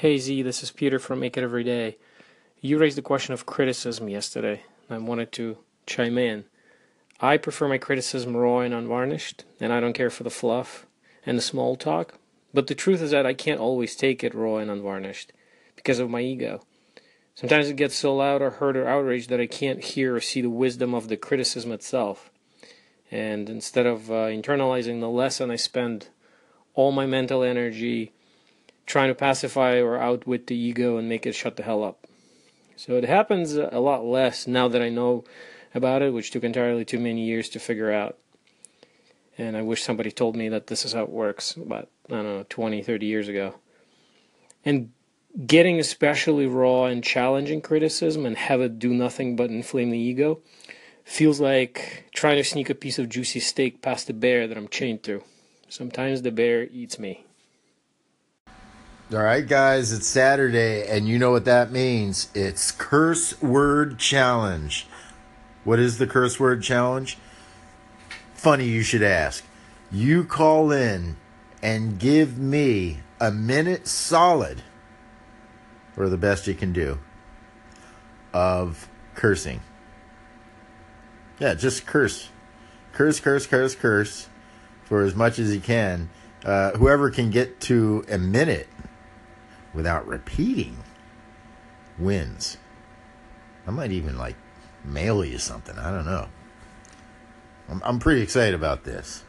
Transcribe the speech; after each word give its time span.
Hey 0.00 0.16
Z, 0.16 0.40
this 0.40 0.62
is 0.62 0.70
Peter 0.70 0.98
from 0.98 1.20
Make 1.20 1.36
It 1.36 1.44
Every 1.44 1.62
Day. 1.62 1.98
You 2.62 2.78
raised 2.78 2.96
the 2.96 3.02
question 3.02 3.34
of 3.34 3.44
criticism 3.44 4.08
yesterday, 4.08 4.62
and 4.88 4.96
I 4.96 5.06
wanted 5.06 5.30
to 5.32 5.58
chime 5.84 6.16
in. 6.16 6.46
I 7.20 7.36
prefer 7.36 7.68
my 7.68 7.76
criticism 7.76 8.34
raw 8.34 8.60
and 8.60 8.72
unvarnished, 8.72 9.44
and 9.60 9.74
I 9.74 9.80
don't 9.80 9.92
care 9.92 10.08
for 10.08 10.22
the 10.22 10.30
fluff 10.30 10.86
and 11.26 11.36
the 11.36 11.42
small 11.42 11.76
talk. 11.76 12.14
But 12.54 12.66
the 12.66 12.74
truth 12.74 13.02
is 13.02 13.10
that 13.10 13.26
I 13.26 13.34
can't 13.34 13.60
always 13.60 13.94
take 13.94 14.24
it 14.24 14.34
raw 14.34 14.56
and 14.56 14.70
unvarnished 14.70 15.34
because 15.76 15.98
of 15.98 16.08
my 16.08 16.22
ego. 16.22 16.62
Sometimes 17.34 17.68
it 17.68 17.76
gets 17.76 17.94
so 17.94 18.16
loud 18.16 18.40
or 18.40 18.52
hurt 18.52 18.78
or 18.78 18.88
outraged 18.88 19.28
that 19.28 19.38
I 19.38 19.46
can't 19.46 19.84
hear 19.84 20.16
or 20.16 20.20
see 20.22 20.40
the 20.40 20.48
wisdom 20.48 20.94
of 20.94 21.08
the 21.08 21.18
criticism 21.18 21.72
itself. 21.72 22.30
And 23.10 23.50
instead 23.50 23.84
of 23.84 24.10
uh, 24.10 24.28
internalizing 24.28 25.00
the 25.00 25.10
lesson, 25.10 25.50
I 25.50 25.56
spend 25.56 26.08
all 26.72 26.90
my 26.90 27.04
mental 27.04 27.42
energy 27.42 28.14
trying 28.86 29.08
to 29.08 29.14
pacify 29.14 29.80
or 29.80 29.98
outwit 29.98 30.46
the 30.46 30.56
ego 30.56 30.96
and 30.96 31.08
make 31.08 31.26
it 31.26 31.34
shut 31.34 31.56
the 31.56 31.62
hell 31.62 31.84
up. 31.84 32.06
So 32.76 32.96
it 32.96 33.04
happens 33.04 33.54
a 33.54 33.78
lot 33.78 34.04
less 34.04 34.46
now 34.46 34.68
that 34.68 34.82
I 34.82 34.88
know 34.88 35.24
about 35.74 36.02
it, 36.02 36.12
which 36.12 36.30
took 36.30 36.44
entirely 36.44 36.84
too 36.84 36.98
many 36.98 37.24
years 37.24 37.48
to 37.50 37.58
figure 37.60 37.92
out. 37.92 38.18
And 39.36 39.56
I 39.56 39.62
wish 39.62 39.82
somebody 39.82 40.10
told 40.10 40.36
me 40.36 40.48
that 40.48 40.66
this 40.66 40.84
is 40.84 40.92
how 40.92 41.02
it 41.02 41.10
works 41.10 41.56
about, 41.56 41.88
I 42.08 42.14
don't 42.14 42.24
know, 42.24 42.46
20, 42.48 42.82
30 42.82 43.06
years 43.06 43.28
ago. 43.28 43.54
And 44.64 44.92
getting 45.46 45.78
especially 45.78 46.46
raw 46.46 46.84
and 46.84 47.04
challenging 47.04 47.60
criticism 47.60 48.26
and 48.26 48.36
have 48.36 48.60
it 48.60 48.78
do 48.78 48.92
nothing 48.92 49.36
but 49.36 49.50
inflame 49.50 49.90
the 49.90 49.98
ego 49.98 50.40
feels 51.04 51.40
like 51.40 52.08
trying 52.14 52.36
to 52.36 52.44
sneak 52.44 52.70
a 52.70 52.74
piece 52.74 52.98
of 52.98 53.08
juicy 53.08 53.40
steak 53.40 53.82
past 53.82 54.06
the 54.06 54.12
bear 54.12 54.46
that 54.46 54.56
I'm 54.56 54.68
chained 54.68 55.02
to. 55.04 55.22
Sometimes 55.68 56.22
the 56.22 56.30
bear 56.30 56.64
eats 56.64 56.98
me. 56.98 57.24
All 59.12 59.18
right, 59.18 59.44
guys, 59.44 59.92
it's 59.92 60.06
Saturday, 60.06 60.86
and 60.86 61.08
you 61.08 61.18
know 61.18 61.32
what 61.32 61.44
that 61.46 61.72
means. 61.72 62.28
It's 62.32 62.70
Curse 62.70 63.42
Word 63.42 63.98
Challenge. 63.98 64.86
What 65.64 65.80
is 65.80 65.98
the 65.98 66.06
Curse 66.06 66.38
Word 66.38 66.62
Challenge? 66.62 67.18
Funny 68.34 68.66
you 68.66 68.84
should 68.84 69.02
ask. 69.02 69.42
You 69.90 70.22
call 70.22 70.70
in 70.70 71.16
and 71.60 71.98
give 71.98 72.38
me 72.38 73.00
a 73.20 73.32
minute 73.32 73.88
solid, 73.88 74.62
or 75.96 76.08
the 76.08 76.16
best 76.16 76.46
you 76.46 76.54
can 76.54 76.72
do, 76.72 77.00
of 78.32 78.88
cursing. 79.16 79.60
Yeah, 81.40 81.54
just 81.54 81.84
curse. 81.84 82.28
Curse, 82.92 83.18
curse, 83.18 83.44
curse, 83.48 83.74
curse 83.74 84.28
for 84.84 85.02
as 85.02 85.16
much 85.16 85.40
as 85.40 85.52
you 85.52 85.60
can. 85.60 86.10
Uh, 86.44 86.70
whoever 86.72 87.10
can 87.10 87.30
get 87.30 87.60
to 87.62 88.04
a 88.08 88.16
minute 88.16 88.68
without 89.74 90.06
repeating 90.06 90.76
wins. 91.98 92.56
I 93.66 93.70
might 93.70 93.92
even 93.92 94.18
like 94.18 94.36
mail 94.84 95.24
you 95.24 95.38
something. 95.38 95.78
I 95.78 95.90
don't 95.90 96.06
know. 96.06 96.28
I'm, 97.68 97.82
I'm 97.84 97.98
pretty 97.98 98.22
excited 98.22 98.54
about 98.54 98.84
this. 98.84 99.24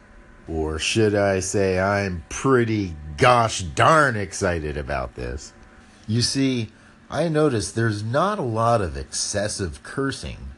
Or 0.48 0.78
should 0.78 1.14
I 1.14 1.40
say, 1.40 1.78
I'm 1.78 2.24
pretty 2.28 2.96
gosh 3.16 3.62
darn 3.62 4.16
excited 4.16 4.76
about 4.76 5.14
this. 5.14 5.52
You 6.08 6.22
see, 6.22 6.70
I 7.08 7.28
noticed 7.28 7.74
there's 7.74 8.02
not 8.02 8.38
a 8.38 8.42
lot 8.42 8.80
of 8.80 8.96
excessive 8.96 9.82
cursing 9.82 10.50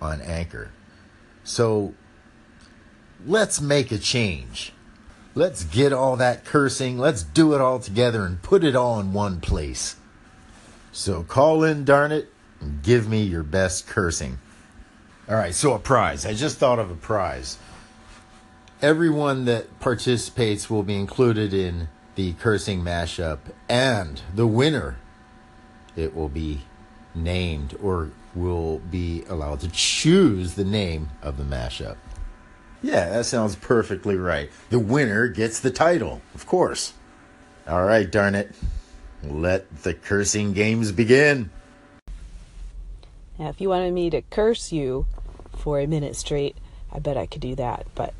on 0.00 0.22
Anchor. 0.22 0.70
So 1.44 1.94
let's 3.26 3.60
make 3.60 3.92
a 3.92 3.98
change. 3.98 4.72
Let's 5.36 5.64
get 5.64 5.92
all 5.92 6.16
that 6.16 6.46
cursing, 6.46 6.96
let's 6.96 7.22
do 7.22 7.52
it 7.52 7.60
all 7.60 7.78
together 7.78 8.24
and 8.24 8.40
put 8.40 8.64
it 8.64 8.74
all 8.74 8.98
in 8.98 9.12
one 9.12 9.38
place. 9.42 9.96
So 10.92 11.24
call 11.24 11.62
in, 11.62 11.84
darn 11.84 12.10
it, 12.10 12.32
and 12.58 12.82
give 12.82 13.06
me 13.06 13.22
your 13.22 13.42
best 13.42 13.86
cursing. 13.86 14.38
All 15.28 15.34
right, 15.34 15.54
so 15.54 15.74
a 15.74 15.78
prize. 15.78 16.24
I 16.24 16.32
just 16.32 16.56
thought 16.56 16.78
of 16.78 16.90
a 16.90 16.94
prize. 16.94 17.58
Everyone 18.80 19.44
that 19.44 19.78
participates 19.78 20.70
will 20.70 20.82
be 20.82 20.96
included 20.96 21.52
in 21.52 21.88
the 22.14 22.32
cursing 22.32 22.80
mashup, 22.80 23.40
and 23.68 24.22
the 24.34 24.46
winner, 24.46 24.96
it 25.96 26.16
will 26.16 26.30
be 26.30 26.62
named 27.14 27.76
or 27.82 28.10
will 28.34 28.78
be 28.78 29.22
allowed 29.28 29.60
to 29.60 29.68
choose 29.68 30.54
the 30.54 30.64
name 30.64 31.10
of 31.20 31.36
the 31.36 31.44
mashup. 31.44 31.96
Yeah, 32.86 33.08
that 33.08 33.26
sounds 33.26 33.56
perfectly 33.56 34.16
right. 34.16 34.48
The 34.70 34.78
winner 34.78 35.26
gets 35.26 35.58
the 35.58 35.72
title, 35.72 36.22
of 36.36 36.46
course. 36.46 36.92
All 37.66 37.82
right, 37.82 38.08
darn 38.08 38.36
it. 38.36 38.54
Let 39.24 39.82
the 39.82 39.92
cursing 39.92 40.52
games 40.52 40.92
begin. 40.92 41.50
Now, 43.40 43.48
if 43.48 43.60
you 43.60 43.68
wanted 43.70 43.92
me 43.92 44.08
to 44.10 44.22
curse 44.22 44.70
you 44.70 45.06
for 45.56 45.80
a 45.80 45.88
minute 45.88 46.14
straight, 46.14 46.56
I 46.92 47.00
bet 47.00 47.16
I 47.16 47.26
could 47.26 47.40
do 47.40 47.56
that. 47.56 47.88
But 47.96 48.14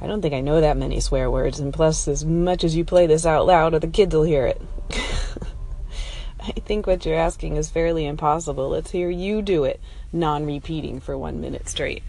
I 0.00 0.06
don't 0.06 0.22
think 0.22 0.34
I 0.34 0.40
know 0.40 0.60
that 0.60 0.76
many 0.76 1.00
swear 1.00 1.28
words. 1.28 1.58
And 1.58 1.74
plus, 1.74 2.06
as 2.06 2.24
much 2.24 2.62
as 2.62 2.76
you 2.76 2.84
play 2.84 3.08
this 3.08 3.26
out 3.26 3.44
loud, 3.44 3.74
the 3.74 3.88
kids 3.88 4.14
will 4.14 4.22
hear 4.22 4.46
it. 4.46 4.62
I 6.40 6.52
think 6.52 6.86
what 6.86 7.04
you're 7.04 7.16
asking 7.16 7.56
is 7.56 7.70
fairly 7.70 8.06
impossible. 8.06 8.68
Let's 8.68 8.92
hear 8.92 9.10
you 9.10 9.42
do 9.42 9.64
it, 9.64 9.80
non 10.12 10.46
repeating 10.46 11.00
for 11.00 11.18
one 11.18 11.40
minute 11.40 11.68
straight. 11.68 12.04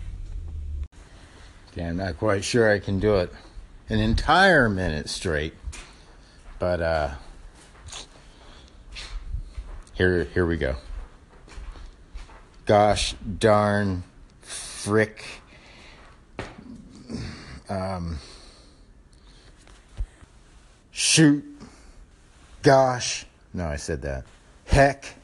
I'm 1.80 1.98
not 1.98 2.18
quite 2.18 2.44
sure 2.44 2.72
I 2.72 2.80
can 2.80 3.00
do 3.00 3.18
it 3.18 3.32
an 3.90 4.00
entire 4.00 4.68
minute 4.68 5.10
straight, 5.10 5.54
but 6.60 6.82
uh, 6.82 7.12
here 9.94 10.26
here 10.26 10.46
we 10.46 10.58
go. 10.58 10.76
Gosh 12.66 13.14
darn 13.14 14.04
frick. 14.42 15.24
Um, 17.70 18.18
shoot. 20.92 21.44
Gosh. 22.62 23.26
No, 23.54 23.66
I 23.68 23.76
said 23.76 24.02
that. 24.04 24.26
Heck. 24.66 25.16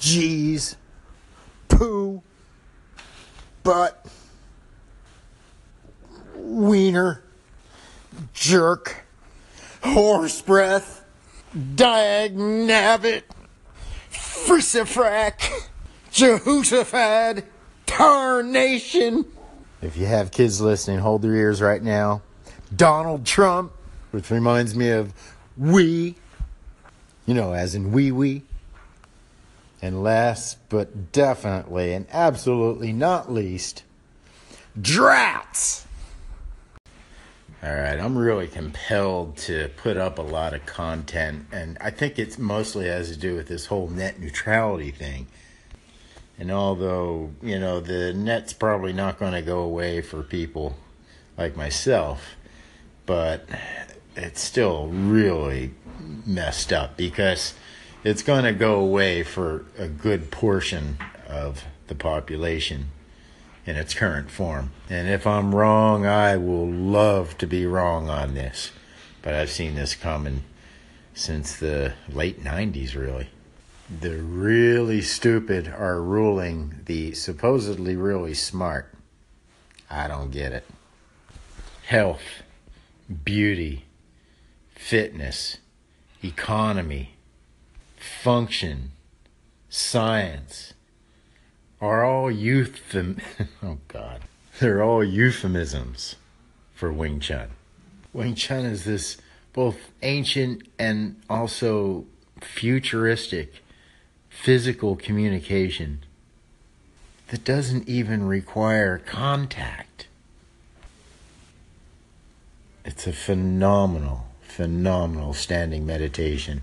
Jeez. 0.00 0.76
Poo. 1.68 2.22
But 3.62 4.06
wiener, 6.40 7.22
jerk, 8.32 9.04
horse 9.82 10.40
breath, 10.42 11.04
diagnabbit, 11.54 13.22
frissifrack, 14.10 15.68
Jehoshaphat, 16.10 17.44
tarnation. 17.86 19.24
If 19.82 19.96
you 19.96 20.06
have 20.06 20.30
kids 20.30 20.60
listening, 20.60 20.98
hold 20.98 21.22
their 21.22 21.34
ears 21.34 21.62
right 21.62 21.82
now. 21.82 22.22
Donald 22.74 23.24
Trump, 23.24 23.72
which 24.10 24.30
reminds 24.30 24.74
me 24.74 24.90
of 24.90 25.14
we, 25.56 26.16
you 27.26 27.34
know, 27.34 27.52
as 27.52 27.74
in 27.74 27.92
wee 27.92 28.12
wee. 28.12 28.42
And 29.82 30.02
last 30.02 30.58
but 30.68 31.12
definitely 31.12 31.94
and 31.94 32.06
absolutely 32.12 32.92
not 32.92 33.32
least, 33.32 33.82
drats. 34.78 35.84
All 37.62 37.74
right, 37.74 38.00
I'm 38.00 38.16
really 38.16 38.48
compelled 38.48 39.36
to 39.38 39.68
put 39.76 39.98
up 39.98 40.18
a 40.18 40.22
lot 40.22 40.54
of 40.54 40.64
content, 40.64 41.44
and 41.52 41.76
I 41.78 41.90
think 41.90 42.18
it 42.18 42.38
mostly 42.38 42.86
has 42.86 43.10
to 43.10 43.18
do 43.18 43.36
with 43.36 43.48
this 43.48 43.66
whole 43.66 43.88
net 43.88 44.18
neutrality 44.18 44.90
thing. 44.90 45.26
And 46.38 46.50
although, 46.50 47.32
you 47.42 47.58
know, 47.58 47.80
the 47.80 48.14
net's 48.14 48.54
probably 48.54 48.94
not 48.94 49.18
going 49.18 49.32
to 49.32 49.42
go 49.42 49.60
away 49.60 50.00
for 50.00 50.22
people 50.22 50.78
like 51.36 51.54
myself, 51.54 52.34
but 53.04 53.46
it's 54.16 54.40
still 54.40 54.86
really 54.88 55.74
messed 56.24 56.72
up 56.72 56.96
because 56.96 57.52
it's 58.04 58.22
going 58.22 58.44
to 58.44 58.54
go 58.54 58.76
away 58.76 59.22
for 59.22 59.66
a 59.76 59.86
good 59.86 60.30
portion 60.30 60.96
of 61.28 61.64
the 61.88 61.94
population 61.94 62.86
in 63.66 63.76
its 63.76 63.94
current 63.94 64.30
form. 64.30 64.72
And 64.88 65.08
if 65.08 65.26
I'm 65.26 65.54
wrong, 65.54 66.06
I 66.06 66.36
will 66.36 66.68
love 66.68 67.36
to 67.38 67.46
be 67.46 67.66
wrong 67.66 68.08
on 68.08 68.34
this. 68.34 68.72
But 69.22 69.34
I've 69.34 69.50
seen 69.50 69.74
this 69.74 69.94
coming 69.94 70.44
since 71.14 71.56
the 71.56 71.94
late 72.08 72.42
90s, 72.42 72.94
really. 72.94 73.28
The 74.00 74.16
really 74.18 75.02
stupid 75.02 75.68
are 75.68 76.00
ruling 76.00 76.80
the 76.86 77.12
supposedly 77.12 77.96
really 77.96 78.34
smart. 78.34 78.94
I 79.90 80.06
don't 80.06 80.30
get 80.30 80.52
it. 80.52 80.64
Health, 81.86 82.42
beauty, 83.24 83.84
fitness, 84.74 85.58
economy, 86.22 87.16
function, 87.96 88.92
science 89.68 90.69
are 91.80 92.04
all 92.04 92.30
euphem 92.30 93.20
oh 93.62 93.78
god 93.88 94.20
they're 94.60 94.82
all 94.82 95.02
euphemisms 95.02 96.16
for 96.74 96.92
Wing 96.92 97.18
Chun. 97.18 97.48
Wing 98.12 98.34
Chun 98.34 98.66
is 98.66 98.84
this 98.84 99.16
both 99.54 99.90
ancient 100.02 100.62
and 100.78 101.20
also 101.30 102.04
futuristic 102.40 103.62
physical 104.28 104.96
communication 104.96 106.04
that 107.28 107.44
doesn't 107.44 107.88
even 107.88 108.26
require 108.26 108.98
contact. 108.98 110.08
It's 112.84 113.06
a 113.06 113.12
phenomenal, 113.12 114.26
phenomenal 114.42 115.32
standing 115.32 115.86
meditation. 115.86 116.62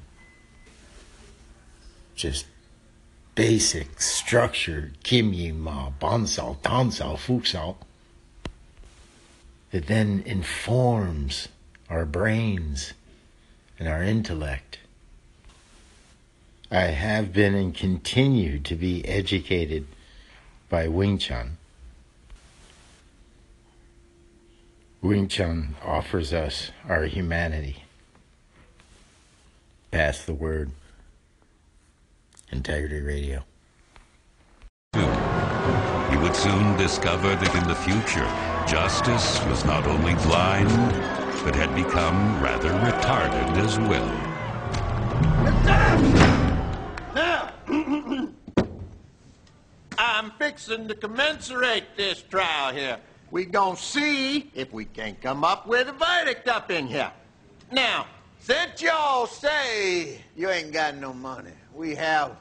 Just 2.16 2.46
basic, 3.38 4.02
structure, 4.02 4.92
Kim 5.04 5.32
Yi 5.32 5.52
Ma, 5.52 5.92
Bansao, 6.02 6.58
Tansao, 6.64 7.16
Fuksao 7.16 7.76
that 9.70 9.86
then 9.86 10.24
informs 10.26 11.48
our 11.88 12.04
brains 12.04 12.94
and 13.78 13.88
our 13.88 14.02
intellect. 14.02 14.80
I 16.72 16.86
have 16.86 17.32
been 17.32 17.54
and 17.54 17.76
continue 17.76 18.58
to 18.60 18.74
be 18.74 19.08
educated 19.08 19.86
by 20.68 20.88
Wing 20.88 21.20
Chun. 21.20 21.58
Wing 25.00 25.28
Chun 25.28 25.76
offers 25.86 26.34
us 26.34 26.72
our 26.90 27.04
humanity. 27.04 27.84
Pass 29.92 30.26
the 30.26 30.34
word. 30.34 30.72
Integrity 32.52 33.02
Radio. 33.02 33.44
He 34.94 36.18
would 36.24 36.36
soon 36.36 36.78
discover 36.78 37.36
that 37.36 37.56
in 37.56 37.68
the 37.68 37.76
future, 37.76 38.26
justice 38.68 39.44
was 39.46 39.66
not 39.66 39.86
only 39.86 40.16
blind, 40.26 40.70
but 41.44 41.56
had 41.56 41.74
become 41.76 42.42
rather 42.42 42.70
retarded 42.70 43.58
as 43.64 43.78
well. 43.80 44.08
Now, 47.14 47.52
I'm 49.98 50.32
fixing 50.32 50.88
to 50.88 50.96
commensurate 50.96 51.96
this 51.98 52.22
trial 52.22 52.74
here. 52.74 53.00
We 53.30 53.46
gonna 53.46 53.76
see 53.76 54.50
if 54.56 54.72
we 54.72 54.86
can't 54.86 55.20
come 55.22 55.44
up 55.44 55.68
with 55.68 55.90
a 55.90 55.94
verdict 55.94 56.48
up 56.48 56.72
in 56.72 56.88
here. 56.88 57.12
Now, 57.72 58.08
since 58.40 58.82
y'all 58.82 59.28
say 59.28 60.22
you 60.36 60.50
ain't 60.50 60.72
got 60.72 60.96
no 60.96 61.14
money, 61.14 61.52
we 61.78 61.94
have 61.94 62.36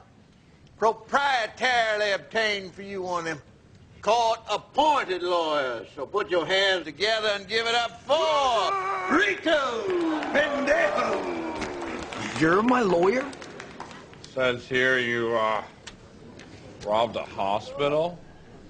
proprietarily 0.79 2.15
obtained 2.15 2.73
for 2.73 2.81
you 2.81 3.07
on 3.07 3.25
them 3.25 3.39
court-appointed 4.01 5.21
lawyers. 5.21 5.87
So 5.95 6.05
put 6.05 6.31
your 6.31 6.45
hands 6.45 6.85
together 6.85 7.29
and 7.33 7.47
give 7.47 7.67
it 7.67 7.75
up 7.75 8.01
for 8.01 8.71
Frito 9.09 9.83
Pendejo. 10.31 12.41
You're 12.41 12.63
my 12.63 12.81
lawyer? 12.81 13.25
Says 14.33 14.67
here 14.67 14.97
you, 14.97 15.35
uh, 15.35 15.63
robbed 16.85 17.15
a 17.15 17.23
hospital? 17.23 18.17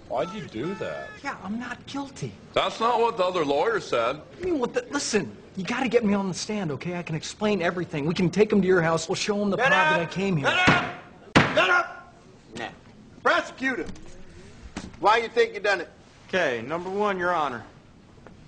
Why'd 0.09 0.33
you 0.33 0.47
do 0.47 0.73
that? 0.75 1.09
Yeah, 1.23 1.35
I'm 1.43 1.59
not 1.59 1.85
guilty. 1.85 2.31
That's 2.53 2.79
not 2.79 2.99
what 2.99 3.17
the 3.17 3.25
other 3.25 3.45
lawyer 3.45 3.79
said. 3.79 4.21
I 4.41 4.43
mean, 4.43 4.59
what 4.59 4.73
the, 4.73 4.85
listen, 4.89 5.31
you 5.57 5.63
gotta 5.63 5.89
get 5.89 6.05
me 6.05 6.13
on 6.13 6.27
the 6.27 6.33
stand, 6.33 6.71
okay? 6.71 6.97
I 6.97 7.01
can 7.01 7.15
explain 7.15 7.63
everything. 7.63 8.05
We 8.05 8.13
can 8.13 8.29
take 8.29 8.53
him 8.53 8.61
to 8.61 8.67
your 8.67 8.81
house. 8.81 9.09
We'll 9.09 9.15
show 9.15 9.41
him 9.41 9.49
the 9.49 9.57
Get 9.57 9.71
pod 9.71 9.73
up! 9.73 9.89
that 9.89 10.01
I 10.01 10.05
came 10.05 10.37
here. 10.37 10.47
Get 10.47 10.69
up! 10.69 10.85
Get 11.33 11.69
up! 11.69 12.13
Now, 12.55 12.69
prosecutor, 13.23 13.87
why 14.99 15.17
you 15.17 15.27
think 15.27 15.55
you 15.55 15.59
done 15.59 15.81
it? 15.81 15.89
Okay, 16.27 16.63
number 16.67 16.91
one, 16.91 17.17
Your 17.17 17.33
Honor. 17.33 17.63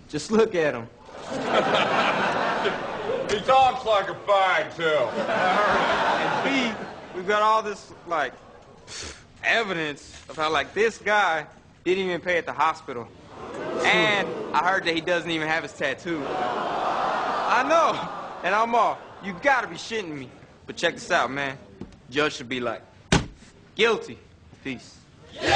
Just 0.07 0.31
look 0.31 0.53
at 0.55 0.75
him. 0.75 0.87
He 3.29 3.39
talks 3.41 3.85
like 3.85 4.09
a 4.09 4.15
fag, 4.15 4.75
too. 4.75 4.83
And 4.83 6.43
B, 6.43 6.75
we've 7.15 7.27
got 7.27 7.43
all 7.43 7.61
this, 7.61 7.91
like, 8.07 8.33
evidence 9.43 10.19
of 10.29 10.35
how, 10.35 10.51
like, 10.51 10.73
this 10.73 10.97
guy 10.97 11.45
didn't 11.83 12.05
even 12.05 12.21
pay 12.21 12.39
at 12.39 12.47
the 12.47 12.53
hospital. 12.53 13.07
And 13.85 14.27
I 14.53 14.67
heard 14.69 14.83
that 14.85 14.93
he 14.93 15.01
doesn't 15.01 15.29
even 15.29 15.47
have 15.47 15.63
his 15.63 15.73
tattoo. 15.73 16.23
I 16.27 17.63
know. 17.67 17.97
And 18.43 18.53
I'm 18.53 18.73
all, 18.75 18.97
you 19.23 19.35
gotta 19.41 19.67
be 19.67 19.75
shitting 19.75 20.17
me. 20.17 20.29
But 20.65 20.75
check 20.75 20.93
this 20.93 21.11
out, 21.11 21.31
man. 21.31 21.57
Judge 22.09 22.35
should 22.35 22.49
be 22.49 22.59
like, 22.59 22.81
guilty. 23.75 24.17
Peace. 24.63 24.97
Objection! 25.33 25.51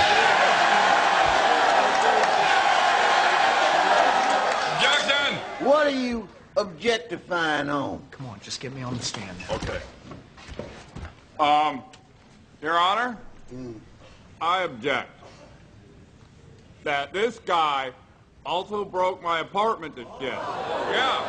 What 5.59 5.87
are 5.87 5.89
you 5.89 6.27
objectifying 6.57 7.69
on? 7.69 8.01
Come 8.11 8.27
on, 8.27 8.39
just 8.41 8.59
get 8.59 8.73
me 8.73 8.81
on 8.81 8.97
the 8.97 9.03
stand. 9.03 9.37
Okay. 9.51 9.79
Um, 11.39 11.83
Your 12.61 12.77
Honor, 12.77 13.17
I 14.41 14.63
object 14.63 15.09
that 16.83 17.13
this 17.13 17.39
guy 17.45 17.91
also 18.45 18.83
broke 18.83 19.21
my 19.23 19.39
apartment 19.39 19.95
to 19.95 20.03
shit. 20.19 20.31
Yeah. 20.31 21.19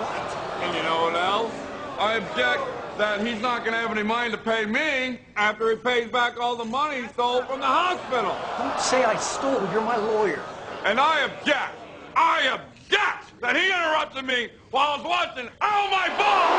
What? 0.00 0.64
And 0.64 0.76
you 0.76 0.82
know 0.82 1.02
what 1.02 1.14
else? 1.16 1.54
I 1.98 2.14
object 2.14 2.62
that 2.98 3.26
he's 3.26 3.40
not 3.40 3.60
going 3.64 3.72
to 3.72 3.78
have 3.78 3.90
any 3.90 4.02
money 4.02 4.30
to 4.30 4.36
pay 4.36 4.66
me 4.66 5.20
after 5.36 5.70
he 5.70 5.76
pays 5.76 6.08
back 6.10 6.38
all 6.38 6.56
the 6.56 6.64
money 6.64 7.02
he 7.02 7.08
stole 7.08 7.42
from 7.42 7.60
the 7.60 7.66
hospital. 7.66 8.36
Don't 8.58 8.80
say 8.80 9.04
I 9.04 9.16
stole. 9.16 9.60
You're 9.72 9.80
my 9.80 9.96
lawyer. 9.96 10.42
And 10.84 11.00
I 11.00 11.20
object, 11.24 11.72
I 12.16 12.48
object 12.52 13.40
that 13.40 13.56
he 13.56 13.66
interrupted 13.66 14.24
me 14.24 14.50
while 14.70 14.92
I 14.92 14.96
was 14.96 15.06
watching 15.06 15.48
Oh 15.60 15.88
My 15.90 16.08
Ball! 16.16 16.52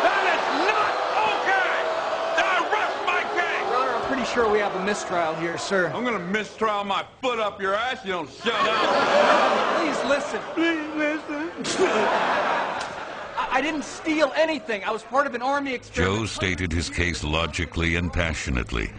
That 0.00 0.24
is 0.32 0.44
not 0.68 1.05
sure 4.26 4.50
we 4.50 4.58
have 4.58 4.74
a 4.74 4.84
mistrial 4.84 5.34
here, 5.36 5.56
sir. 5.56 5.86
I'm 5.94 6.04
gonna 6.04 6.18
mistrial 6.18 6.84
my 6.84 7.04
foot 7.22 7.38
up 7.38 7.60
your 7.60 7.74
ass, 7.74 8.04
you 8.04 8.12
don't 8.12 8.30
shut 8.30 8.54
up. 8.54 9.78
Please 9.78 10.04
listen. 10.04 10.40
Please 10.54 10.86
listen. 10.96 11.50
I, 13.36 13.48
I 13.52 13.60
didn't 13.60 13.84
steal 13.84 14.32
anything. 14.34 14.84
I 14.84 14.90
was 14.90 15.02
part 15.02 15.26
of 15.26 15.34
an 15.34 15.42
army 15.42 15.74
experiment. 15.74 16.18
Joe 16.18 16.26
stated 16.26 16.72
his 16.72 16.90
case 16.90 17.22
logically 17.22 17.96
and 17.96 18.12
passionately, 18.12 18.90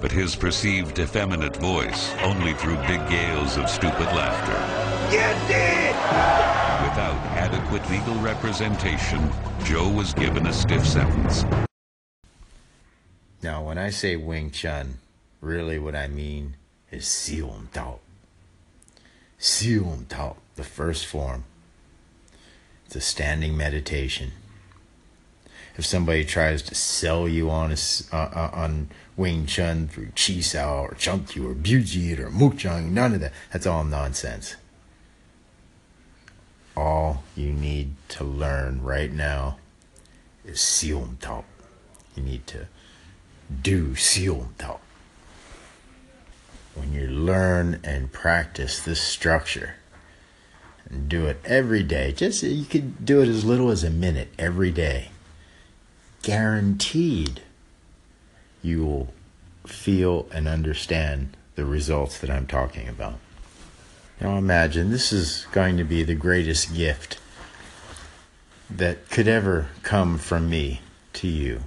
but 0.00 0.12
his 0.12 0.36
perceived 0.36 0.98
effeminate 0.98 1.56
voice 1.56 2.14
only 2.22 2.54
threw 2.54 2.76
big 2.86 3.06
gales 3.08 3.56
of 3.56 3.68
stupid 3.68 4.06
laughter. 4.14 4.56
You 5.12 5.28
did! 5.48 5.94
Without 6.88 7.16
adequate 7.36 7.88
legal 7.90 8.14
representation, 8.22 9.30
Joe 9.64 9.88
was 9.88 10.14
given 10.14 10.46
a 10.46 10.52
stiff 10.52 10.86
sentence. 10.86 11.44
Now, 13.46 13.62
when 13.62 13.78
I 13.78 13.90
say 13.90 14.16
Wing 14.16 14.50
Chun, 14.50 14.98
really 15.40 15.78
what 15.78 15.94
I 15.94 16.08
mean 16.08 16.56
is 16.90 17.04
Sium 17.04 17.70
Tao. 17.70 18.00
Sium 19.38 20.08
Tao, 20.08 20.38
the 20.56 20.64
first 20.64 21.06
form. 21.06 21.44
It's 22.86 22.96
a 22.96 23.00
standing 23.00 23.56
meditation. 23.56 24.32
If 25.76 25.86
somebody 25.86 26.24
tries 26.24 26.60
to 26.62 26.74
sell 26.74 27.28
you 27.28 27.48
on 27.48 27.70
a 27.70 27.76
uh, 28.12 28.16
uh, 28.16 28.50
on 28.52 28.88
Wing 29.16 29.46
Chun 29.46 29.86
through 29.86 30.10
Chi 30.16 30.40
Sao 30.40 30.82
or 30.82 30.94
Chunky 30.94 31.38
or 31.38 31.54
Bujit 31.54 32.18
or 32.18 32.30
Mukchang, 32.30 32.90
none 32.90 33.14
of 33.14 33.20
that. 33.20 33.32
That's 33.52 33.64
all 33.64 33.84
nonsense. 33.84 34.56
All 36.76 37.22
you 37.36 37.52
need 37.52 37.94
to 38.08 38.24
learn 38.24 38.82
right 38.82 39.12
now 39.12 39.58
is 40.44 40.58
Sium 40.58 41.20
Tao. 41.20 41.44
You 42.16 42.24
need 42.24 42.44
to 42.48 42.66
do 43.62 43.90
Sium 43.94 44.48
Tao. 44.58 44.80
When 46.74 46.92
you 46.92 47.06
learn 47.06 47.80
and 47.84 48.12
practice 48.12 48.80
this 48.80 49.00
structure 49.00 49.76
and 50.90 51.08
do 51.08 51.26
it 51.26 51.40
every 51.44 51.82
day, 51.82 52.12
just 52.12 52.42
you 52.42 52.64
could 52.64 53.04
do 53.04 53.22
it 53.22 53.28
as 53.28 53.44
little 53.44 53.70
as 53.70 53.82
a 53.82 53.90
minute 53.90 54.28
every 54.38 54.70
day. 54.70 55.10
Guaranteed 56.22 57.42
you 58.62 58.84
will 58.84 59.14
feel 59.66 60.28
and 60.32 60.48
understand 60.48 61.36
the 61.54 61.64
results 61.64 62.18
that 62.18 62.30
I'm 62.30 62.46
talking 62.46 62.88
about. 62.88 63.18
Now 64.20 64.36
imagine 64.36 64.90
this 64.90 65.12
is 65.12 65.46
going 65.52 65.76
to 65.76 65.84
be 65.84 66.02
the 66.02 66.14
greatest 66.14 66.74
gift 66.74 67.18
that 68.68 69.08
could 69.10 69.28
ever 69.28 69.68
come 69.82 70.18
from 70.18 70.50
me 70.50 70.80
to 71.14 71.28
you. 71.28 71.62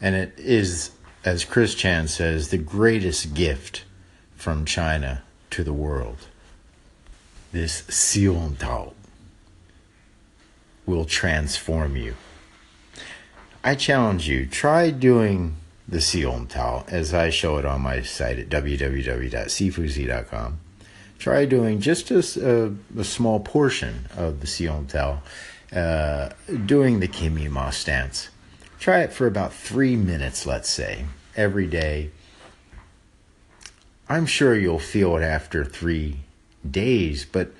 And 0.00 0.14
it 0.14 0.32
is, 0.38 0.92
as 1.24 1.44
Chris 1.44 1.74
Chan 1.74 2.08
says, 2.08 2.48
the 2.48 2.58
greatest 2.58 3.34
gift 3.34 3.84
from 4.36 4.64
China 4.64 5.22
to 5.50 5.62
the 5.62 5.72
world. 5.72 6.28
This 7.52 7.84
Sion 7.88 8.56
Tao 8.56 8.94
will 10.86 11.04
transform 11.04 11.96
you. 11.96 12.14
I 13.62 13.74
challenge 13.74 14.26
you, 14.26 14.46
try 14.46 14.88
doing 14.90 15.56
the 15.86 16.00
Sion 16.00 16.46
Tao 16.46 16.86
as 16.88 17.12
I 17.12 17.28
show 17.30 17.58
it 17.58 17.66
on 17.66 17.82
my 17.82 18.00
site 18.02 18.38
at 18.38 18.48
www.cfuzi.com. 18.48 20.60
Try 21.18 21.44
doing 21.44 21.80
just 21.80 22.10
a, 22.10 22.72
a, 22.96 23.04
small 23.04 23.40
portion 23.40 24.08
of 24.16 24.40
the 24.40 24.46
Sion 24.46 24.86
Tao, 24.86 25.20
uh, 25.70 26.30
doing 26.64 27.00
the 27.00 27.08
Kimi 27.08 27.48
Ma 27.48 27.68
stance 27.68 28.30
Try 28.80 29.00
it 29.00 29.12
for 29.12 29.26
about 29.26 29.52
three 29.52 29.94
minutes, 29.94 30.46
let's 30.46 30.70
say, 30.70 31.04
every 31.36 31.66
day. 31.66 32.10
I'm 34.08 34.24
sure 34.24 34.54
you'll 34.56 34.78
feel 34.78 35.18
it 35.18 35.22
after 35.22 35.66
three 35.66 36.16
days, 36.68 37.26
but 37.26 37.52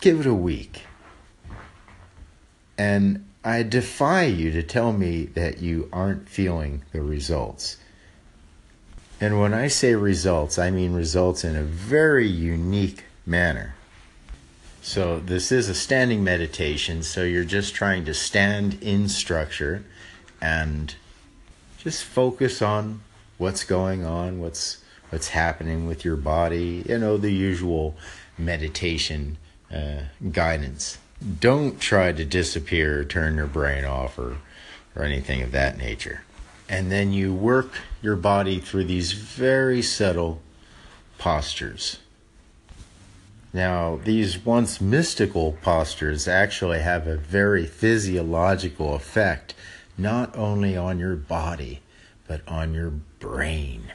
give 0.00 0.20
it 0.20 0.26
a 0.26 0.34
week. 0.34 0.82
And 2.76 3.24
I 3.42 3.62
defy 3.62 4.24
you 4.24 4.52
to 4.52 4.62
tell 4.62 4.92
me 4.92 5.24
that 5.24 5.62
you 5.62 5.88
aren't 5.94 6.28
feeling 6.28 6.82
the 6.92 7.00
results. 7.00 7.78
And 9.22 9.40
when 9.40 9.54
I 9.54 9.68
say 9.68 9.94
results, 9.94 10.58
I 10.58 10.70
mean 10.70 10.92
results 10.92 11.42
in 11.42 11.56
a 11.56 11.62
very 11.62 12.28
unique 12.28 13.04
manner. 13.24 13.74
So, 14.82 15.20
this 15.20 15.50
is 15.50 15.68
a 15.68 15.74
standing 15.74 16.22
meditation, 16.22 17.02
so 17.02 17.24
you're 17.24 17.44
just 17.44 17.74
trying 17.74 18.04
to 18.04 18.14
stand 18.14 18.78
in 18.82 19.08
structure 19.08 19.84
and 20.40 20.94
just 21.78 22.04
focus 22.04 22.60
on 22.62 23.00
what's 23.38 23.64
going 23.64 24.04
on, 24.04 24.40
what's 24.40 24.82
what's 25.10 25.28
happening 25.28 25.86
with 25.86 26.04
your 26.04 26.16
body, 26.16 26.84
you 26.86 26.98
know, 26.98 27.16
the 27.16 27.32
usual 27.32 27.96
meditation 28.36 29.38
uh, 29.74 30.02
guidance. 30.32 30.98
Don't 31.40 31.80
try 31.80 32.12
to 32.12 32.24
disappear, 32.24 33.04
turn 33.04 33.36
your 33.36 33.46
brain 33.46 33.84
off, 33.84 34.18
or, 34.18 34.36
or 34.94 35.02
anything 35.02 35.42
of 35.42 35.52
that 35.52 35.78
nature. 35.78 36.22
And 36.68 36.92
then 36.92 37.12
you 37.12 37.32
work 37.32 37.72
your 38.02 38.16
body 38.16 38.60
through 38.60 38.84
these 38.84 39.12
very 39.12 39.82
subtle 39.82 40.40
postures. 41.16 41.98
Now, 43.52 43.98
these 44.04 44.44
once 44.44 44.80
mystical 44.80 45.56
postures 45.62 46.28
actually 46.28 46.80
have 46.80 47.06
a 47.06 47.16
very 47.16 47.64
physiological 47.64 48.94
effect, 48.94 49.54
not 49.98 50.34
only 50.36 50.76
on 50.76 51.00
your 51.00 51.16
body, 51.16 51.80
but 52.28 52.40
on 52.46 52.72
your 52.72 52.90
brain. 52.90 53.92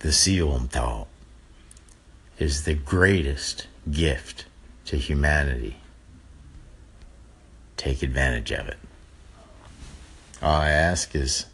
The 0.00 0.08
Seelental 0.08 1.06
is 2.38 2.64
the 2.64 2.74
greatest 2.74 3.68
gift 3.90 4.44
to 4.86 4.96
humanity. 4.96 5.76
Take 7.76 8.02
advantage 8.02 8.50
of 8.50 8.68
it. 8.68 8.78
All 10.42 10.60
I 10.60 10.70
ask 10.70 11.14
is 11.14 11.46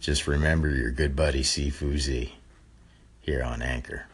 just 0.00 0.26
remember 0.26 0.68
your 0.68 0.90
good 0.90 1.14
buddy 1.14 1.42
Sifu 1.42 1.98
Z 1.98 2.34
here 3.20 3.42
on 3.42 3.62
Anchor. 3.62 4.06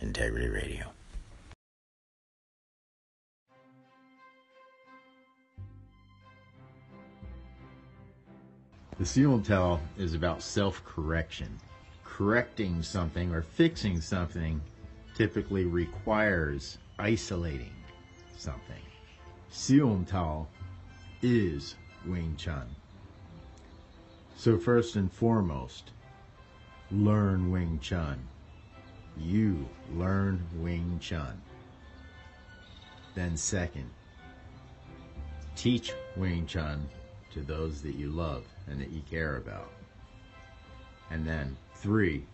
Integrity 0.00 0.48
Radio. 0.48 0.92
The 8.98 9.04
Seelental 9.04 9.78
is 9.96 10.14
about 10.14 10.42
self 10.42 10.84
correction. 10.84 11.56
Correcting 12.04 12.82
something 12.82 13.32
or 13.32 13.42
fixing 13.42 14.00
something 14.00 14.60
typically 15.14 15.66
requires 15.66 16.78
isolating 16.98 17.74
something. 18.36 18.82
Seelental 19.52 20.48
is 21.22 21.76
Wing 22.06 22.34
Chun. 22.36 22.66
So, 24.36 24.58
first 24.58 24.96
and 24.96 25.12
foremost, 25.12 25.92
learn 26.90 27.52
Wing 27.52 27.78
Chun. 27.80 28.18
You 29.16 29.68
learn 29.94 30.44
Wing 30.56 30.98
Chun. 31.00 31.40
Then, 33.14 33.36
second, 33.36 33.90
teach 35.54 35.92
Wing 36.16 36.46
Chun 36.46 36.88
to 37.38 37.44
those 37.44 37.80
that 37.82 37.94
you 37.94 38.10
love 38.10 38.44
and 38.66 38.80
that 38.80 38.90
you 38.90 39.00
care 39.08 39.36
about. 39.36 39.70
And 41.10 41.26
then, 41.26 41.56
three, 41.76 42.24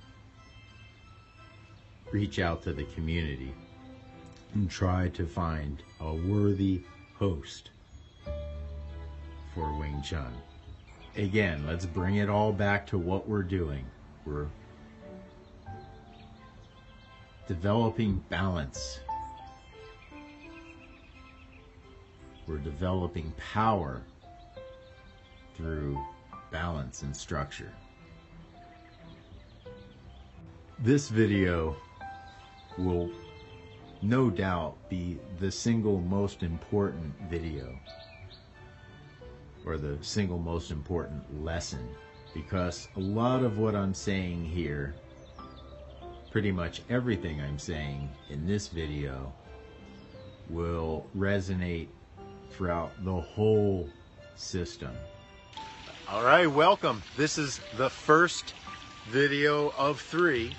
reach 2.11 2.38
out 2.38 2.62
to 2.62 2.73
the 2.73 2.84
community 2.84 3.54
and 4.54 4.70
try 4.70 5.08
to 5.11 5.26
find 5.26 5.82
a 6.00 6.14
worthy 6.14 6.82
host 7.18 7.70
for 9.54 9.78
Wing 9.78 10.02
Chun. 10.02 10.32
Again, 11.16 11.64
let's 11.66 11.87
bring 11.87 12.16
it 12.16 12.30
all 12.30 12.52
back 12.52 12.87
to 12.88 12.99
what 12.99 13.28
we're 13.28 13.42
doing. 13.42 13.84
We're 14.25 14.49
developing 17.46 18.25
balance. 18.30 19.00
We're 22.46 22.58
developing 22.58 23.32
power 23.52 24.02
through 25.54 25.99
balance 26.50 27.02
and 27.02 27.16
structure. 27.16 27.73
This 30.78 31.08
video 31.08 31.76
will 32.76 33.11
no 34.02 34.28
doubt 34.28 34.76
be 34.90 35.18
the 35.38 35.50
single 35.50 36.00
most 36.00 36.42
important 36.42 37.14
video 37.30 37.78
or 39.64 39.78
the 39.78 39.96
single 40.02 40.38
most 40.38 40.70
important 40.70 41.42
lesson 41.42 41.88
because 42.34 42.88
a 42.96 43.00
lot 43.00 43.44
of 43.44 43.58
what 43.58 43.75
I'm 43.75 43.94
saying 43.94 44.44
here, 44.44 44.94
pretty 46.30 46.50
much 46.50 46.82
everything 46.90 47.40
I'm 47.40 47.58
saying 47.58 48.11
in 48.28 48.46
this 48.46 48.68
video, 48.68 49.32
will 50.50 51.06
resonate 51.16 51.87
throughout 52.50 52.92
the 53.04 53.20
whole 53.20 53.88
system. 54.34 54.92
All 56.06 56.23
right, 56.23 56.46
welcome. 56.46 57.02
This 57.16 57.38
is 57.38 57.61
the 57.78 57.88
first 57.88 58.52
video 59.08 59.70
of 59.70 59.99
three 59.99 60.54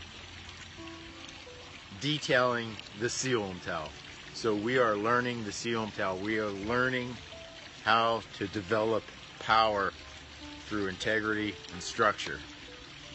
detailing 2.02 2.76
the 3.00 3.06
Seelental. 3.06 3.90
So 4.34 4.56
we 4.56 4.80
are 4.80 4.96
learning 4.96 5.44
the 5.44 5.52
Seelental. 5.52 6.20
We 6.20 6.40
are 6.40 6.50
learning 6.50 7.16
how 7.84 8.24
to 8.40 8.48
develop 8.48 9.04
power 9.38 9.94
through 10.66 10.88
integrity 10.88 11.54
and 11.74 11.82
structure. 11.82 12.40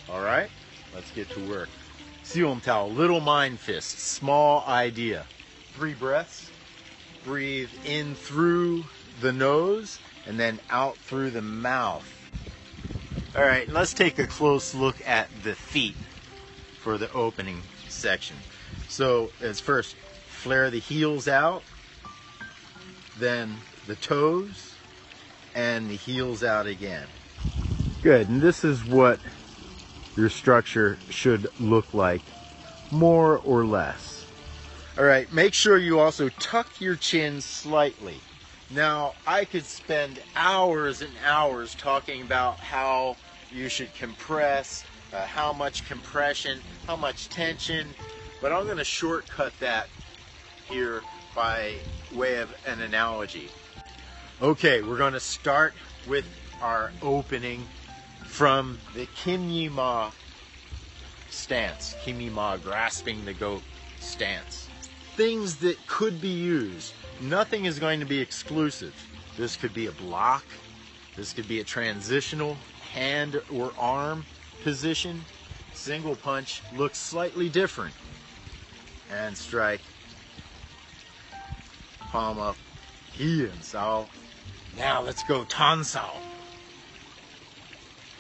All 0.09 0.23
right, 0.23 0.51
let's 0.95 1.11
get 1.11 1.29
to 1.31 1.51
work. 1.51 1.69
Seelental, 2.23 2.95
little 2.95 3.21
mind 3.21 3.59
fist, 3.59 3.99
small 3.99 4.65
idea. 4.69 5.27
Three 5.75 5.95
breaths. 5.95 6.49
Breathe 7.25 7.71
in 7.85 8.15
through 8.15 8.85
the 9.21 9.33
nose 9.33 9.99
and 10.27 10.39
then 10.39 10.61
out 10.71 10.97
through 10.97 11.31
the 11.31 11.43
mouth. 11.43 12.07
All 13.37 13.43
right, 13.45 13.69
let's 13.69 13.95
take 13.95 14.19
a 14.19 14.27
close 14.27 14.75
look 14.75 14.97
at 15.07 15.29
the 15.45 15.55
feet 15.55 15.95
for 16.81 16.99
the 16.99 17.13
opening 17.13 17.63
section. 17.89 18.37
So, 18.89 19.31
as 19.41 19.61
first, 19.61 19.95
flare 20.27 20.69
the 20.69 20.81
heels 20.81 21.29
out, 21.29 21.63
then 23.21 23.55
the 23.87 23.95
toes, 23.95 24.75
and 25.55 25.89
the 25.89 25.95
heels 25.95 26.43
out 26.43 26.67
again. 26.67 27.07
Good, 28.03 28.29
and 28.29 28.43
this 28.43 28.65
is 28.65 28.85
what 28.85 29.21
your 30.17 30.29
structure 30.29 30.99
should 31.09 31.47
look 31.61 31.95
like, 31.95 32.23
more 32.91 33.39
or 33.39 33.65
less. 33.65 34.27
All 34.99 35.05
right, 35.05 35.33
make 35.33 35.55
sure 35.55 35.79
you 35.79 36.01
also 36.01 36.31
tuck 36.31 36.81
your 36.81 36.97
chin 36.97 37.41
slightly. 37.41 38.21
Now, 38.73 39.15
I 39.27 39.45
could 39.45 39.65
spend 39.65 40.21
hours 40.37 41.03
and 41.03 41.13
hours 41.25 41.75
talking 41.75 42.23
about 42.23 42.61
how 42.61 43.17
you 43.53 43.69
should 43.69 43.93
compress, 43.95 44.85
uh, 45.13 45.27
how 45.27 45.53
much 45.53 45.89
compression, 45.89 46.61
how 46.87 46.95
much 46.95 47.29
tension, 47.31 47.89
but 48.41 48.53
I'm 48.53 48.67
going 48.67 48.77
to 48.77 48.85
shortcut 48.85 49.53
that 49.59 49.89
here 50.69 51.03
by 51.35 51.75
way 52.15 52.37
of 52.39 52.55
an 52.65 52.81
analogy. 52.81 53.49
Okay, 54.41 54.83
we're 54.83 54.97
going 54.99 55.15
to 55.15 55.21
start 55.21 55.75
with 56.09 56.25
our 56.63 56.93
opening 57.03 57.67
from 58.25 58.79
the 58.95 59.07
Kimyi-ma 59.07 60.13
stance. 61.29 61.97
Kimyi-ma, 62.05 62.57
grasping 62.59 63.25
the 63.25 63.35
goat 63.35 63.63
stance. 63.99 64.69
Things 65.17 65.57
that 65.57 65.77
could 65.89 66.21
be 66.21 66.29
used. 66.29 66.95
Nothing 67.21 67.67
is 67.67 67.79
going 67.79 68.01
to 68.01 68.07
be 68.07 68.19
exclusive. 68.19 68.95
This 69.37 69.57
could 69.57 69.75
be 69.75 69.87
a 69.87 69.93
block. 69.93 70.45
This 71.17 71.35
could 71.35 71.47
be 71.47 71.61
a 71.61 71.65
transitional 71.65 72.57
hand 72.93 73.41
or 73.53 73.73
arm 73.79 74.25
position. 74.63 75.23
Single 75.75 76.17
punch 76.17 76.63
looks 76.77 76.99
slightly 76.99 77.51
different. 77.51 77.95
And 79.13 79.37
strike. 79.37 79.83
Palm 81.99 82.39
up. 82.39 82.57
He 83.13 83.45
and 83.45 83.63
Sao. 83.63 84.07
Now 84.79 85.03
let's 85.03 85.23
go 85.25 85.45
Tansao. 85.45 86.11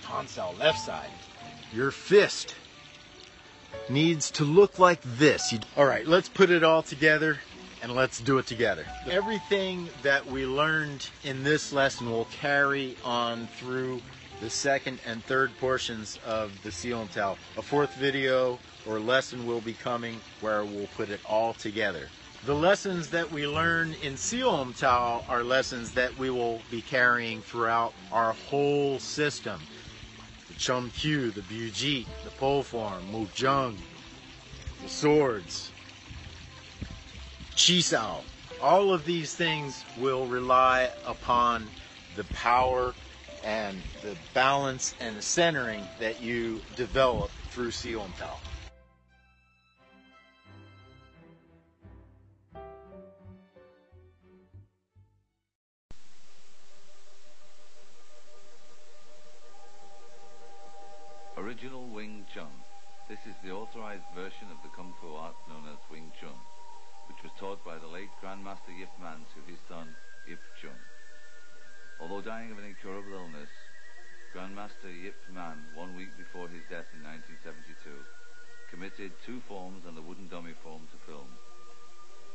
Tansao, 0.02 0.58
left 0.58 0.78
side. 0.78 1.08
Your 1.72 1.90
fist 1.90 2.54
needs 3.88 4.30
to 4.32 4.44
look 4.44 4.78
like 4.78 5.00
this. 5.02 5.54
All 5.76 5.86
right, 5.86 6.06
let's 6.06 6.28
put 6.28 6.50
it 6.50 6.62
all 6.62 6.82
together 6.82 7.38
and 7.82 7.94
let's 7.94 8.20
do 8.20 8.38
it 8.38 8.46
together. 8.46 8.84
Everything 9.10 9.88
that 10.02 10.26
we 10.26 10.46
learned 10.46 11.08
in 11.24 11.42
this 11.42 11.72
lesson 11.72 12.10
will 12.10 12.26
carry 12.26 12.96
on 13.04 13.46
through 13.58 14.00
the 14.40 14.50
second 14.50 14.98
and 15.06 15.22
third 15.24 15.56
portions 15.58 16.18
of 16.24 16.62
the 16.62 16.72
Seal 16.72 17.02
and 17.02 17.12
Tell. 17.12 17.36
A 17.56 17.62
fourth 17.62 17.94
video 17.94 18.58
or 18.86 18.98
lesson 18.98 19.46
will 19.46 19.60
be 19.60 19.74
coming 19.74 20.18
where 20.40 20.64
we'll 20.64 20.88
put 20.96 21.10
it 21.10 21.20
all 21.28 21.52
together. 21.54 22.08
The 22.46 22.54
lessons 22.54 23.10
that 23.10 23.30
we 23.30 23.46
learn 23.46 23.94
in 24.02 24.14
Seolam 24.14 24.78
Tao 24.78 25.22
are 25.28 25.44
lessons 25.44 25.92
that 25.92 26.16
we 26.18 26.30
will 26.30 26.62
be 26.70 26.80
carrying 26.80 27.42
throughout 27.42 27.92
our 28.10 28.32
whole 28.32 28.98
system. 28.98 29.60
The 30.48 30.54
Chum 30.54 30.90
Kiu, 30.92 31.34
the 31.34 31.42
Bujit, 31.42 32.06
the 32.24 32.30
pole 32.30 32.62
form, 32.62 33.12
mu 33.12 33.26
Mujung, 33.26 33.76
the 34.82 34.88
swords, 34.88 35.69
Chisao. 37.60 38.22
All 38.62 38.90
of 38.94 39.04
these 39.04 39.34
things 39.34 39.84
will 39.98 40.24
rely 40.24 40.90
upon 41.04 41.68
the 42.16 42.24
power 42.24 42.94
and 43.44 43.76
the 44.00 44.16
balance 44.32 44.94
and 44.98 45.14
the 45.14 45.20
centering 45.20 45.84
that 45.98 46.22
you 46.22 46.62
develop 46.74 47.30
through 47.50 47.70
Seolam 47.70 48.16
Tao. 48.18 48.38
Original 61.36 61.86
Wing 61.88 62.24
Chun. 62.32 62.46
This 63.06 63.18
is 63.26 63.34
the 63.44 63.50
authorized 63.50 64.04
version 64.14 64.48
of 64.50 64.56
the 64.62 64.74
Kung 64.74 64.94
Fu 65.02 65.14
art 65.14 65.34
known 65.46 65.64
as 65.70 65.78
Wing 65.90 66.10
Chun, 66.18 66.30
which 67.20 67.36
was 67.36 67.40
taught 67.40 67.60
by 67.68 67.76
the 67.76 67.92
late 67.92 68.08
Grandmaster 68.24 68.72
Yip 68.72 68.88
Man 68.96 69.20
to 69.36 69.44
his 69.44 69.60
son 69.68 69.92
Yip 70.24 70.40
Chun. 70.56 70.80
Although 72.00 72.24
dying 72.24 72.48
of 72.48 72.56
an 72.56 72.64
incurable 72.64 73.12
illness, 73.12 73.52
Grandmaster 74.32 74.88
Yip 74.88 75.20
Man, 75.28 75.60
one 75.76 75.92
week 76.00 76.16
before 76.16 76.48
his 76.48 76.64
death 76.72 76.88
in 76.96 77.04
1972, 77.04 77.76
committed 78.72 79.12
two 79.28 79.44
forms 79.44 79.84
and 79.84 79.92
the 79.92 80.00
wooden 80.00 80.32
dummy 80.32 80.56
form 80.64 80.88
to 80.88 80.98
film. 81.04 81.28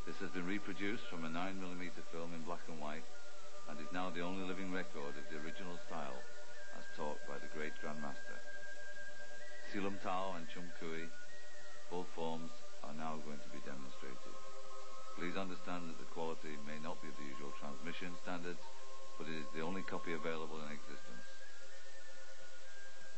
This 0.06 0.22
has 0.22 0.30
been 0.38 0.46
reproduced 0.46 1.10
from 1.10 1.25
a 1.25 1.34
9mm 1.34 1.89
film 2.13 2.38
in 2.38 2.46
black 2.46 2.62
and 2.70 2.77
white 2.77 3.10
and 3.65 3.82
is 3.82 3.89
now 3.89 4.13
the 4.13 4.22
only 4.22 4.46
living 4.46 4.70
record 4.70 5.18
of 5.18 5.25
the 5.34 5.42
original 5.42 5.82
style 5.89 6.22
as 6.77 6.86
taught 6.94 7.18
by 7.25 7.42
the 7.42 7.50
great 7.58 7.74
Grandmaster. 7.82 8.38
Siu 9.74 9.82
Lim 9.82 9.98
Tao 10.06 10.38
and 10.38 10.46
Chum 10.54 10.70
Kiu, 10.77 11.10
both 11.89 12.06
forms 12.13 12.54
are 12.86 12.94
now 12.94 13.18
going 13.25 13.42
to 13.42 13.50
be 13.50 13.65
demonstrated. 13.65 14.55
Please 15.15 15.39
understand 15.39 15.88
that 15.88 16.00
the 16.00 16.12
quality 16.12 16.60
may 16.67 16.75
not 16.84 17.00
be 17.00 17.07
of 17.07 17.15
the 17.15 17.24
usual 17.24 17.55
transmission 17.55 18.12
standards, 18.19 18.60
but 19.15 19.31
it 19.31 19.39
is 19.39 19.50
the 19.55 19.63
only 19.63 19.79
copy 19.81 20.12
available 20.12 20.60
in 20.60 20.67
existence. 20.75 21.27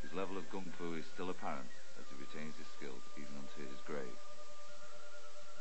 His 0.05 0.13
level 0.13 0.37
of 0.37 0.45
Kung 0.53 0.69
Fu 0.77 0.93
is 0.93 1.09
still 1.17 1.33
apparent 1.33 1.73
as 1.97 2.05
he 2.13 2.21
retains 2.21 2.53
his 2.53 2.69
skills 2.77 3.01
even 3.17 3.33
unto 3.33 3.65
his 3.65 3.81
grave. 3.89 4.21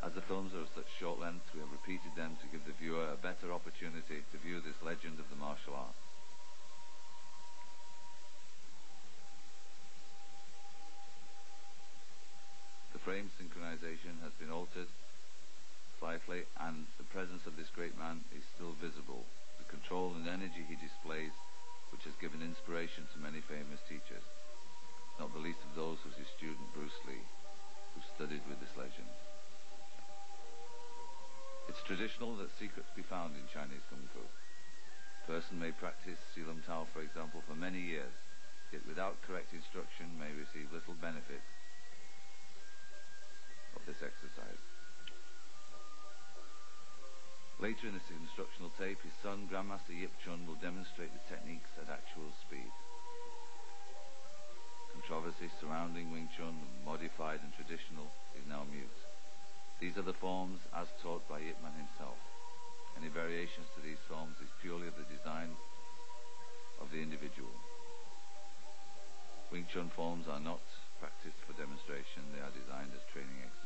As 0.04 0.12
the 0.12 0.28
films 0.28 0.52
are 0.52 0.60
of 0.60 0.76
such 0.76 0.86
short 1.00 1.16
length, 1.16 1.48
we 1.56 1.64
have 1.64 1.72
repeated 1.72 2.12
them 2.20 2.36
to 2.36 2.52
give 2.52 2.68
the 2.68 2.76
viewer 2.76 3.08
a 3.08 3.16
better 3.16 3.48
opportunity 3.48 4.20
to 4.20 4.44
view 4.44 4.60
this 4.60 4.76
legend 4.84 5.16
of 5.16 5.28
the 5.32 5.40
martial 5.40 5.72
arts. 5.72 6.04
The 12.92 13.00
frame 13.00 13.32
synchronization 13.40 14.20
has 14.20 14.36
been 14.36 14.52
altered 14.52 14.92
slightly 15.98 16.44
and 16.60 16.86
the 16.98 17.08
presence 17.12 17.46
of 17.46 17.56
this 17.56 17.70
great 17.74 17.96
man 17.98 18.24
is 18.36 18.44
still 18.54 18.76
visible. 18.80 19.24
The 19.58 19.68
control 19.70 20.14
and 20.14 20.28
energy 20.28 20.64
he 20.68 20.76
displays 20.76 21.32
which 21.90 22.04
has 22.04 22.16
given 22.20 22.42
inspiration 22.42 23.06
to 23.12 23.22
many 23.22 23.40
famous 23.46 23.80
teachers, 23.86 24.24
not 25.18 25.32
the 25.32 25.42
least 25.42 25.62
of 25.64 25.76
those 25.78 26.02
was 26.04 26.18
his 26.18 26.28
student 26.36 26.66
Bruce 26.74 26.98
Lee, 27.06 27.24
who 27.94 28.00
studied 28.14 28.42
with 28.50 28.60
this 28.60 28.74
legend. 28.76 29.08
It's 31.68 31.82
traditional 31.82 32.36
that 32.36 32.54
secrets 32.58 32.90
be 32.94 33.06
found 33.06 33.34
in 33.34 33.48
Chinese 33.50 33.82
Kung 33.90 34.06
Fu. 34.14 34.22
A 34.22 35.24
person 35.26 35.58
may 35.58 35.74
practice 35.74 36.18
Siu 36.34 36.46
Lim 36.46 36.62
Tao, 36.66 36.86
for 36.92 37.02
example, 37.02 37.42
for 37.46 37.58
many 37.58 37.80
years, 37.80 38.14
yet 38.70 38.86
without 38.86 39.22
correct 39.26 39.50
instruction 39.50 40.06
may 40.18 40.30
Later 47.56 47.88
in 47.88 47.96
this 47.96 48.12
instructional 48.12 48.68
tape, 48.76 49.00
his 49.00 49.16
son, 49.24 49.48
Grandmaster 49.48 49.96
Yip 49.96 50.12
Chun, 50.20 50.44
will 50.44 50.60
demonstrate 50.60 51.08
the 51.08 51.24
techniques 51.24 51.72
at 51.80 51.88
actual 51.88 52.28
speed. 52.44 52.68
Controversy 54.92 55.48
surrounding 55.56 56.12
Wing 56.12 56.28
Chun, 56.36 56.52
modified 56.84 57.40
and 57.40 57.52
traditional, 57.56 58.12
is 58.36 58.44
now 58.44 58.68
mute. 58.68 59.00
These 59.80 59.96
are 59.96 60.04
the 60.04 60.16
forms 60.20 60.60
as 60.76 60.88
taught 61.00 61.24
by 61.32 61.40
Yip 61.40 61.56
Man 61.64 61.72
himself. 61.80 62.20
Any 63.00 63.08
variations 63.08 63.68
to 63.72 63.80
these 63.80 64.00
forms 64.04 64.36
is 64.44 64.52
purely 64.60 64.88
of 64.88 64.96
the 65.00 65.08
design 65.08 65.56
of 66.80 66.92
the 66.92 67.00
individual. 67.00 67.52
Wing 69.52 69.64
Chun 69.72 69.88
forms 69.96 70.28
are 70.28 70.40
not 70.40 70.60
practiced 71.00 71.40
for 71.48 71.56
demonstration, 71.56 72.24
they 72.36 72.40
are 72.40 72.52
designed 72.52 72.92
as 72.92 73.04
training 73.12 73.40
exercises. 73.40 73.65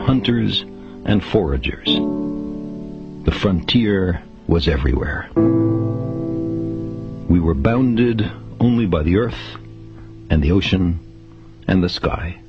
Hunters 0.00 0.62
and 1.04 1.22
foragers. 1.22 1.86
The 3.24 3.32
frontier 3.32 4.22
was 4.46 4.66
everywhere. 4.68 5.28
We 7.28 7.38
were 7.38 7.54
bounded 7.54 8.30
only 8.58 8.86
by 8.86 9.02
the 9.02 9.18
earth 9.18 9.56
and 10.30 10.42
the 10.42 10.52
ocean 10.52 10.98
and 11.66 11.82
the 11.82 11.88
sky. 11.88 12.40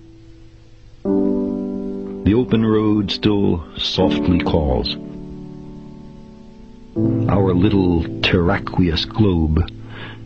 The 1.03 2.33
open 2.35 2.65
road 2.65 3.11
still 3.11 3.63
softly 3.77 4.39
calls. 4.39 4.95
Our 7.29 7.53
little 7.53 8.21
terraqueous 8.21 9.05
globe 9.05 9.69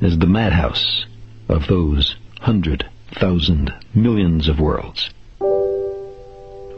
is 0.01 0.17
the 0.17 0.27
madhouse 0.27 1.05
of 1.47 1.67
those 1.67 2.15
hundred 2.41 2.85
thousand 3.11 3.73
millions 3.93 4.47
of 4.47 4.59
worlds. 4.59 5.09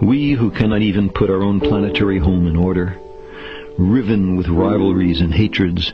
We 0.01 0.33
who 0.33 0.51
cannot 0.51 0.81
even 0.81 1.09
put 1.09 1.29
our 1.29 1.41
own 1.41 1.59
planetary 1.59 2.19
home 2.19 2.45
in 2.45 2.55
order, 2.55 2.99
riven 3.77 4.35
with 4.35 4.47
rivalries 4.47 5.21
and 5.21 5.33
hatreds, 5.33 5.91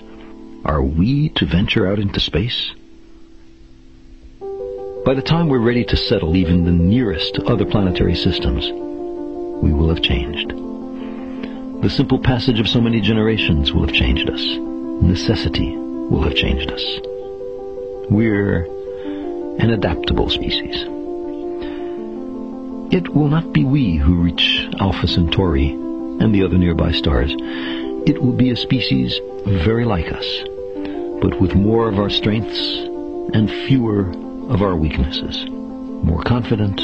are 0.66 0.84
we 0.84 1.30
to 1.30 1.46
venture 1.46 1.88
out 1.88 2.00
into 2.00 2.20
space? 2.20 2.72
By 5.06 5.14
the 5.14 5.22
time 5.22 5.48
we're 5.48 5.60
ready 5.60 5.86
to 5.86 5.98
settle 5.98 6.36
even 6.36 6.66
the 6.66 6.72
nearest 6.72 7.40
other 7.40 7.66
planetary 7.66 8.16
systems, 8.16 8.70
we 9.62 9.74
will 9.74 9.90
have 9.90 10.02
changed. 10.02 10.50
The 11.82 11.90
simple 11.90 12.20
passage 12.20 12.60
of 12.60 12.68
so 12.68 12.82
many 12.82 13.00
generations 13.02 13.74
will 13.74 13.86
have 13.86 13.96
changed 13.96 14.30
us. 14.30 14.42
Necessity 15.02 15.76
will 15.76 16.24
have 16.24 16.36
changed 16.36 16.72
us. 16.72 16.84
We're 18.10 18.66
an 19.60 19.70
adaptable 19.70 20.30
species. 20.30 20.86
It 22.94 23.10
will 23.10 23.28
not 23.28 23.54
be 23.54 23.64
we 23.64 23.96
who 23.96 24.22
reach 24.22 24.70
Alpha 24.80 25.08
Centauri 25.08 25.70
and 25.72 26.32
the 26.32 26.44
other 26.44 26.60
nearby 26.60 26.92
stars. 26.92 27.34
It 28.06 28.22
will 28.22 28.34
be 28.34 28.52
a 28.52 28.56
species 28.56 29.20
very 29.48 29.84
like 29.84 30.12
us, 30.12 30.28
but 31.20 31.42
with 31.42 31.56
more 31.56 31.90
of 31.90 31.98
our 31.98 32.12
strengths 32.12 32.60
and 33.34 33.50
fewer 33.66 34.12
of 34.48 34.62
our 34.62 34.76
weaknesses. 34.76 35.44
More 35.50 36.22
confident, 36.22 36.80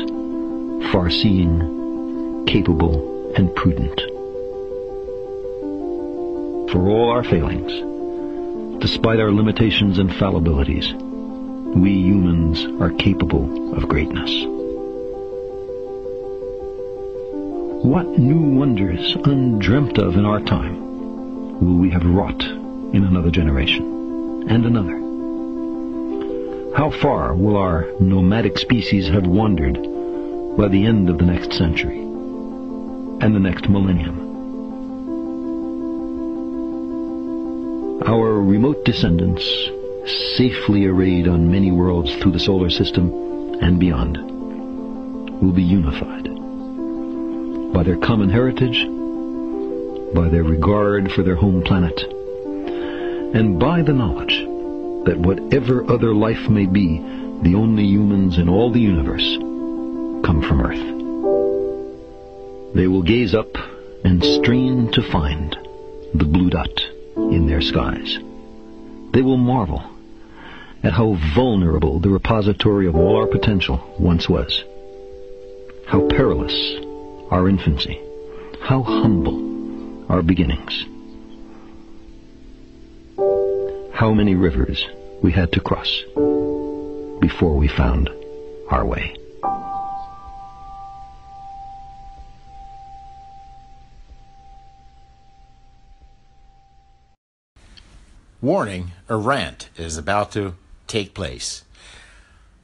far-seeing, 0.92 2.44
capable, 2.48 3.32
and 3.36 3.54
prudent. 3.54 4.02
For 6.72 6.90
all 6.90 7.12
our 7.12 7.24
failings, 7.24 8.82
despite 8.82 9.20
our 9.20 9.32
limitations 9.32 10.00
and 10.00 10.10
fallibilities, 10.10 10.92
we 11.76 11.92
humans 11.92 12.66
are 12.82 12.90
capable 12.90 13.76
of 13.78 13.88
greatness. 13.88 14.59
What 17.90 18.20
new 18.20 18.40
wonders 18.40 19.16
undreamt 19.26 19.98
of 19.98 20.16
in 20.16 20.24
our 20.24 20.40
time 20.42 21.60
will 21.60 21.80
we 21.80 21.90
have 21.90 22.06
wrought 22.06 22.44
in 22.44 23.04
another 23.04 23.32
generation 23.32 24.46
and 24.48 24.64
another? 24.64 24.94
How 26.78 26.92
far 26.92 27.34
will 27.34 27.58
our 27.58 27.88
nomadic 28.00 28.60
species 28.60 29.08
have 29.08 29.26
wandered 29.26 29.74
by 30.56 30.68
the 30.68 30.86
end 30.86 31.10
of 31.10 31.18
the 31.18 31.26
next 31.26 31.54
century 31.54 31.98
and 31.98 33.34
the 33.34 33.40
next 33.40 33.68
millennium? 33.68 34.20
Our 38.06 38.40
remote 38.40 38.86
descendants, 38.86 39.44
safely 40.38 40.86
arrayed 40.86 41.28
on 41.28 41.52
many 41.52 41.72
worlds 41.72 42.16
through 42.18 42.34
the 42.34 42.40
solar 42.40 42.70
system 42.70 43.12
and 43.64 43.80
beyond, 43.80 44.20
will 45.42 45.54
be 45.54 45.64
unified 45.64 46.39
by 47.74 47.84
their 47.84 47.98
common 47.98 48.30
heritage, 48.30 48.86
by 50.14 50.28
their 50.30 50.44
regard 50.44 51.12
for 51.12 51.24
their 51.24 51.36
home 51.36 51.62
planet, 51.64 52.00
and 53.36 53.60
by 53.60 53.82
the 53.82 53.94
knowledge 53.94 54.40
that 55.06 55.20
whatever 55.20 55.90
other 55.90 56.14
life 56.14 56.50
may 56.50 56.66
be, 56.66 56.98
the 57.44 57.56
only 57.56 57.86
humans 57.86 58.38
in 58.38 58.50
all 58.50 58.72
the 58.72 58.80
universe 58.80 59.38
come 60.26 60.42
from 60.42 60.62
Earth. 60.62 60.96
They 62.76 62.88
will 62.88 63.04
gaze 63.04 63.34
up 63.34 63.56
and 64.04 64.24
strain 64.24 64.92
to 64.94 65.12
find 65.12 65.56
the 66.14 66.26
blue 66.26 66.50
dot 66.50 66.82
in 67.16 67.48
their 67.48 67.62
skies. 67.62 68.18
They 69.14 69.22
will 69.22 69.38
marvel 69.38 69.84
at 70.84 70.94
how 70.94 71.18
vulnerable 71.36 72.00
the 72.00 72.10
repository 72.10 72.88
of 72.88 72.96
all 72.96 73.18
our 73.18 73.28
potential 73.28 73.96
once 74.00 74.30
was. 74.30 74.64
How 75.88 76.08
perilous 76.08 76.54
our 77.32 77.48
infancy. 77.48 78.00
How 78.62 78.84
humble 78.84 80.12
our 80.12 80.22
beginnings. 80.22 80.86
How 83.94 84.14
many 84.14 84.36
rivers 84.36 84.86
we 85.22 85.32
had 85.32 85.52
to 85.54 85.60
cross 85.60 86.04
before 87.20 87.56
we 87.56 87.68
found 87.68 88.10
our 88.70 88.86
way. 88.86 89.16
Warning, 98.42 98.92
a 99.10 99.18
rant 99.18 99.70
is 99.76 99.98
about 99.98 100.32
to 100.32 100.56
take 100.88 101.14
place. 101.14 101.66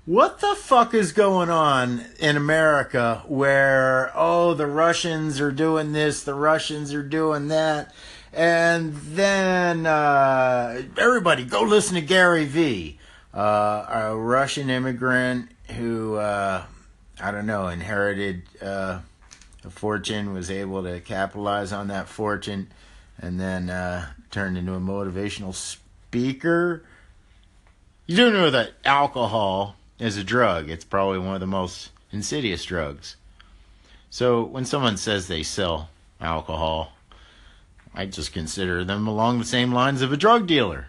What 0.06 0.40
the 0.40 0.54
fuck 0.54 0.94
is 0.94 1.14
going 1.14 1.50
on 1.50 2.06
in 2.20 2.38
America 2.38 3.24
where, 3.26 4.12
oh, 4.14 4.54
the 4.54 4.68
Russians 4.68 5.42
are 5.42 5.52
doing 5.52 5.94
this, 5.94 6.22
the 6.22 6.36
Russians 6.36 6.94
are 6.94 7.02
doing 7.02 7.48
that, 7.48 7.92
and 8.32 8.94
then 8.94 9.88
uh, 9.88 10.84
everybody 10.96 11.44
go 11.44 11.64
listen 11.64 11.96
to 11.96 12.02
Gary 12.02 12.46
Vee, 12.46 13.00
uh, 13.34 13.88
a 13.90 14.16
Russian 14.16 14.70
immigrant 14.70 15.50
who, 15.72 16.18
uh, 16.18 16.64
I 17.20 17.32
don't 17.32 17.48
know, 17.48 17.70
inherited 17.70 18.44
uh, 18.62 19.00
a 19.64 19.70
fortune, 19.72 20.36
was 20.36 20.52
able 20.52 20.84
to 20.84 21.00
capitalize 21.00 21.74
on 21.74 21.88
that 21.88 22.08
fortune, 22.08 22.68
and 23.20 23.40
then 23.40 23.72
uh, 23.72 24.10
turned 24.30 24.56
into 24.56 24.76
a 24.76 24.80
motivational 24.80 25.56
speaker. 25.56 26.84
You 28.06 28.18
do 28.18 28.32
know 28.32 28.52
that 28.52 28.74
alcohol 28.86 29.78
is 30.00 30.18
a 30.18 30.24
drug. 30.24 30.70
It's 30.70 30.86
probably 30.86 31.20
one 31.20 31.36
of 31.36 31.40
the 31.40 31.48
most 31.48 31.92
insidious 32.12 32.66
drugs. 32.66 33.16
So 34.10 34.44
when 34.44 34.66
someone 34.66 34.98
says 34.98 35.28
they 35.28 35.44
sell 35.44 35.90
alcohol, 36.22 36.94
I 37.94 38.06
just 38.06 38.34
consider 38.34 38.84
them 38.84 39.08
along 39.08 39.40
the 39.40 39.46
same 39.46 39.72
lines 39.72 40.02
of 40.02 40.12
a 40.12 40.18
drug 40.18 40.48
dealer. 40.48 40.88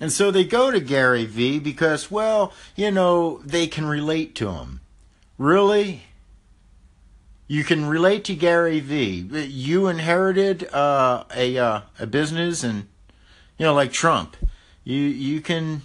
And 0.00 0.12
so 0.12 0.30
they 0.30 0.44
go 0.44 0.70
to 0.70 0.80
Gary 0.80 1.24
Vee 1.24 1.58
because, 1.58 2.10
well, 2.10 2.52
you 2.74 2.90
know, 2.90 3.40
they 3.44 3.66
can 3.66 3.86
relate 3.86 4.34
to 4.36 4.50
him. 4.50 4.80
Really? 5.38 6.02
You 7.46 7.64
can 7.64 7.86
relate 7.86 8.24
to 8.24 8.34
Gary 8.34 8.80
Vee. 8.80 9.20
You 9.46 9.86
inherited 9.86 10.72
uh, 10.72 11.24
a 11.34 11.58
uh, 11.58 11.80
a 11.98 12.06
business, 12.06 12.64
and 12.64 12.88
you 13.58 13.66
know, 13.66 13.74
like 13.74 13.92
Trump, 13.92 14.36
you 14.82 14.98
you 14.98 15.40
can 15.40 15.82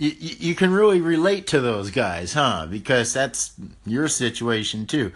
you, 0.00 0.12
you 0.18 0.54
can 0.54 0.72
really 0.72 1.00
relate 1.00 1.46
to 1.48 1.60
those 1.60 1.90
guys, 1.90 2.32
huh? 2.32 2.66
Because 2.68 3.12
that's 3.12 3.52
your 3.84 4.08
situation 4.08 4.86
too. 4.86 5.12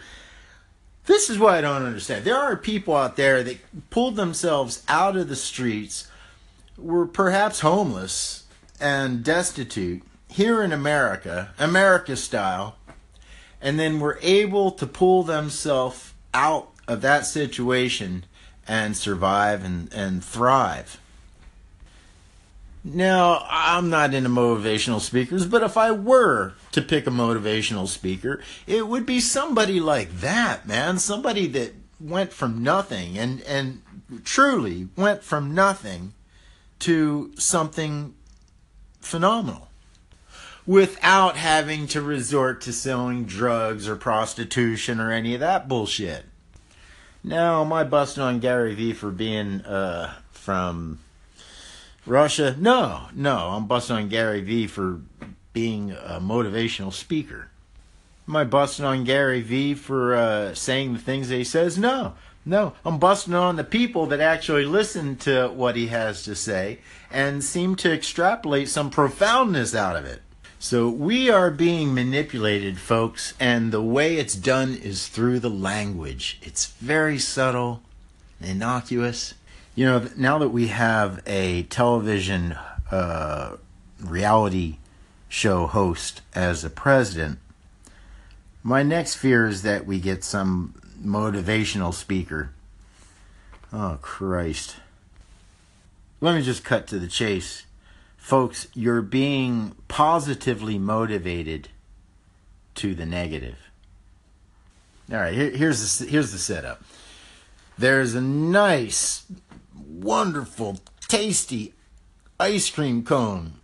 This 1.06 1.30
is 1.30 1.38
what 1.38 1.54
I 1.54 1.60
don't 1.62 1.84
understand. 1.84 2.24
There 2.24 2.36
are 2.36 2.56
people 2.56 2.94
out 2.94 3.16
there 3.16 3.42
that 3.42 3.58
pulled 3.90 4.16
themselves 4.16 4.82
out 4.86 5.16
of 5.16 5.28
the 5.28 5.36
streets, 5.36 6.08
were 6.76 7.06
perhaps 7.06 7.60
homeless 7.60 8.44
and 8.80 9.24
destitute 9.24 10.02
here 10.28 10.62
in 10.62 10.72
America, 10.72 11.52
America 11.58 12.16
style, 12.16 12.76
and 13.60 13.78
then 13.78 14.00
were 14.00 14.18
able 14.20 14.70
to 14.72 14.86
pull 14.86 15.22
themselves 15.22 16.12
out 16.34 16.70
of 16.86 17.00
that 17.00 17.24
situation 17.26 18.24
and 18.68 18.96
survive 18.96 19.64
and, 19.64 19.92
and 19.92 20.22
thrive. 20.22 20.98
Now, 22.86 23.46
I'm 23.48 23.88
not 23.88 24.12
into 24.12 24.28
motivational 24.28 25.00
speakers, 25.00 25.46
but 25.46 25.62
if 25.62 25.78
I 25.78 25.90
were 25.90 26.52
to 26.72 26.82
pick 26.82 27.06
a 27.06 27.10
motivational 27.10 27.88
speaker, 27.88 28.42
it 28.66 28.86
would 28.86 29.06
be 29.06 29.20
somebody 29.20 29.80
like 29.80 30.20
that, 30.20 30.68
man. 30.68 30.98
Somebody 30.98 31.46
that 31.48 31.74
went 31.98 32.34
from 32.34 32.62
nothing 32.62 33.16
and, 33.16 33.40
and 33.42 33.80
truly 34.22 34.88
went 34.96 35.22
from 35.22 35.54
nothing 35.54 36.12
to 36.80 37.32
something 37.38 38.14
phenomenal 39.00 39.68
without 40.66 41.36
having 41.36 41.86
to 41.86 42.02
resort 42.02 42.60
to 42.62 42.72
selling 42.72 43.24
drugs 43.24 43.88
or 43.88 43.96
prostitution 43.96 45.00
or 45.00 45.10
any 45.10 45.32
of 45.32 45.40
that 45.40 45.68
bullshit. 45.68 46.26
Now, 47.22 47.64
I 47.72 47.84
busting 47.84 48.22
on 48.22 48.40
Gary 48.40 48.74
Vee 48.74 48.92
for 48.92 49.10
being 49.10 49.62
uh, 49.62 50.14
from 50.32 50.98
Russia? 52.06 52.54
No, 52.58 53.08
no, 53.14 53.50
I'm 53.50 53.66
busting 53.66 53.96
on 53.96 54.08
Gary 54.08 54.40
Vee 54.40 54.66
for 54.66 55.00
being 55.52 55.92
a 55.92 56.20
motivational 56.20 56.92
speaker. 56.92 57.48
Am 58.28 58.36
I 58.36 58.44
busting 58.44 58.84
on 58.84 59.04
Gary 59.04 59.40
Vee 59.40 59.74
for 59.74 60.14
uh, 60.14 60.54
saying 60.54 60.92
the 60.92 60.98
things 60.98 61.28
that 61.28 61.36
he 61.36 61.44
says? 61.44 61.78
No. 61.78 62.14
No, 62.46 62.74
I'm 62.84 62.98
busting 62.98 63.32
on 63.32 63.56
the 63.56 63.64
people 63.64 64.04
that 64.06 64.20
actually 64.20 64.66
listen 64.66 65.16
to 65.16 65.48
what 65.48 65.76
he 65.76 65.86
has 65.86 66.22
to 66.24 66.34
say 66.34 66.80
and 67.10 67.42
seem 67.42 67.74
to 67.76 67.90
extrapolate 67.90 68.68
some 68.68 68.90
profoundness 68.90 69.74
out 69.74 69.96
of 69.96 70.04
it. 70.04 70.20
So 70.58 70.90
we 70.90 71.30
are 71.30 71.50
being 71.50 71.94
manipulated, 71.94 72.78
folks, 72.78 73.32
and 73.40 73.72
the 73.72 73.82
way 73.82 74.16
it's 74.16 74.34
done 74.34 74.74
is 74.74 75.08
through 75.08 75.40
the 75.40 75.50
language. 75.50 76.38
It's 76.42 76.66
very 76.66 77.18
subtle, 77.18 77.80
innocuous. 78.42 79.34
You 79.74 79.86
know, 79.86 80.08
now 80.16 80.38
that 80.38 80.50
we 80.50 80.68
have 80.68 81.20
a 81.26 81.64
television 81.64 82.56
uh, 82.92 83.56
reality 84.00 84.76
show 85.28 85.66
host 85.66 86.22
as 86.32 86.62
a 86.62 86.70
president, 86.70 87.40
my 88.62 88.84
next 88.84 89.16
fear 89.16 89.48
is 89.48 89.62
that 89.62 89.84
we 89.84 89.98
get 89.98 90.22
some 90.22 90.74
motivational 91.04 91.92
speaker. 91.92 92.50
Oh, 93.72 93.98
Christ. 94.00 94.76
Let 96.20 96.36
me 96.36 96.42
just 96.42 96.62
cut 96.62 96.86
to 96.88 97.00
the 97.00 97.08
chase. 97.08 97.66
Folks, 98.16 98.68
you're 98.74 99.02
being 99.02 99.74
positively 99.88 100.78
motivated 100.78 101.68
to 102.76 102.94
the 102.94 103.04
negative. 103.04 103.58
All 105.10 105.18
right, 105.18 105.34
here, 105.34 105.50
here's 105.50 105.98
the, 105.98 106.06
here's 106.06 106.30
the 106.30 106.38
setup. 106.38 106.82
There's 107.76 108.14
a 108.14 108.20
nice, 108.20 109.24
wonderful, 109.76 110.80
tasty 111.08 111.74
ice 112.38 112.70
cream 112.70 113.04
cone 113.04 113.54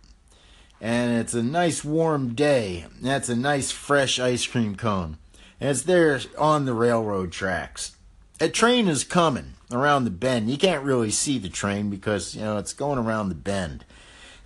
and 0.81 1.19
it's 1.19 1.35
a 1.35 1.43
nice 1.43 1.85
warm 1.85 2.33
day. 2.33 2.87
That's 2.99 3.29
a 3.29 3.35
nice 3.35 3.69
fresh 3.69 4.19
ice 4.19 4.47
cream 4.47 4.75
cone. 4.75 5.17
And 5.59 5.69
it's 5.69 5.83
there 5.83 6.19
on 6.39 6.65
the 6.65 6.73
railroad 6.73 7.31
tracks. 7.31 7.95
A 8.39 8.49
train 8.49 8.87
is 8.87 9.03
coming 9.03 9.53
around 9.71 10.05
the 10.05 10.09
bend. 10.09 10.49
You 10.49 10.57
can't 10.57 10.83
really 10.83 11.11
see 11.11 11.37
the 11.37 11.49
train 11.49 11.91
because, 11.91 12.33
you 12.33 12.41
know, 12.41 12.57
it's 12.57 12.73
going 12.73 12.97
around 12.97 13.29
the 13.29 13.35
bend. 13.35 13.85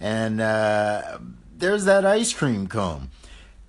And 0.02 0.42
uh, 0.42 1.20
there's 1.58 1.86
that 1.86 2.06
ice 2.06 2.34
cream 2.34 2.68
cone. 2.68 3.12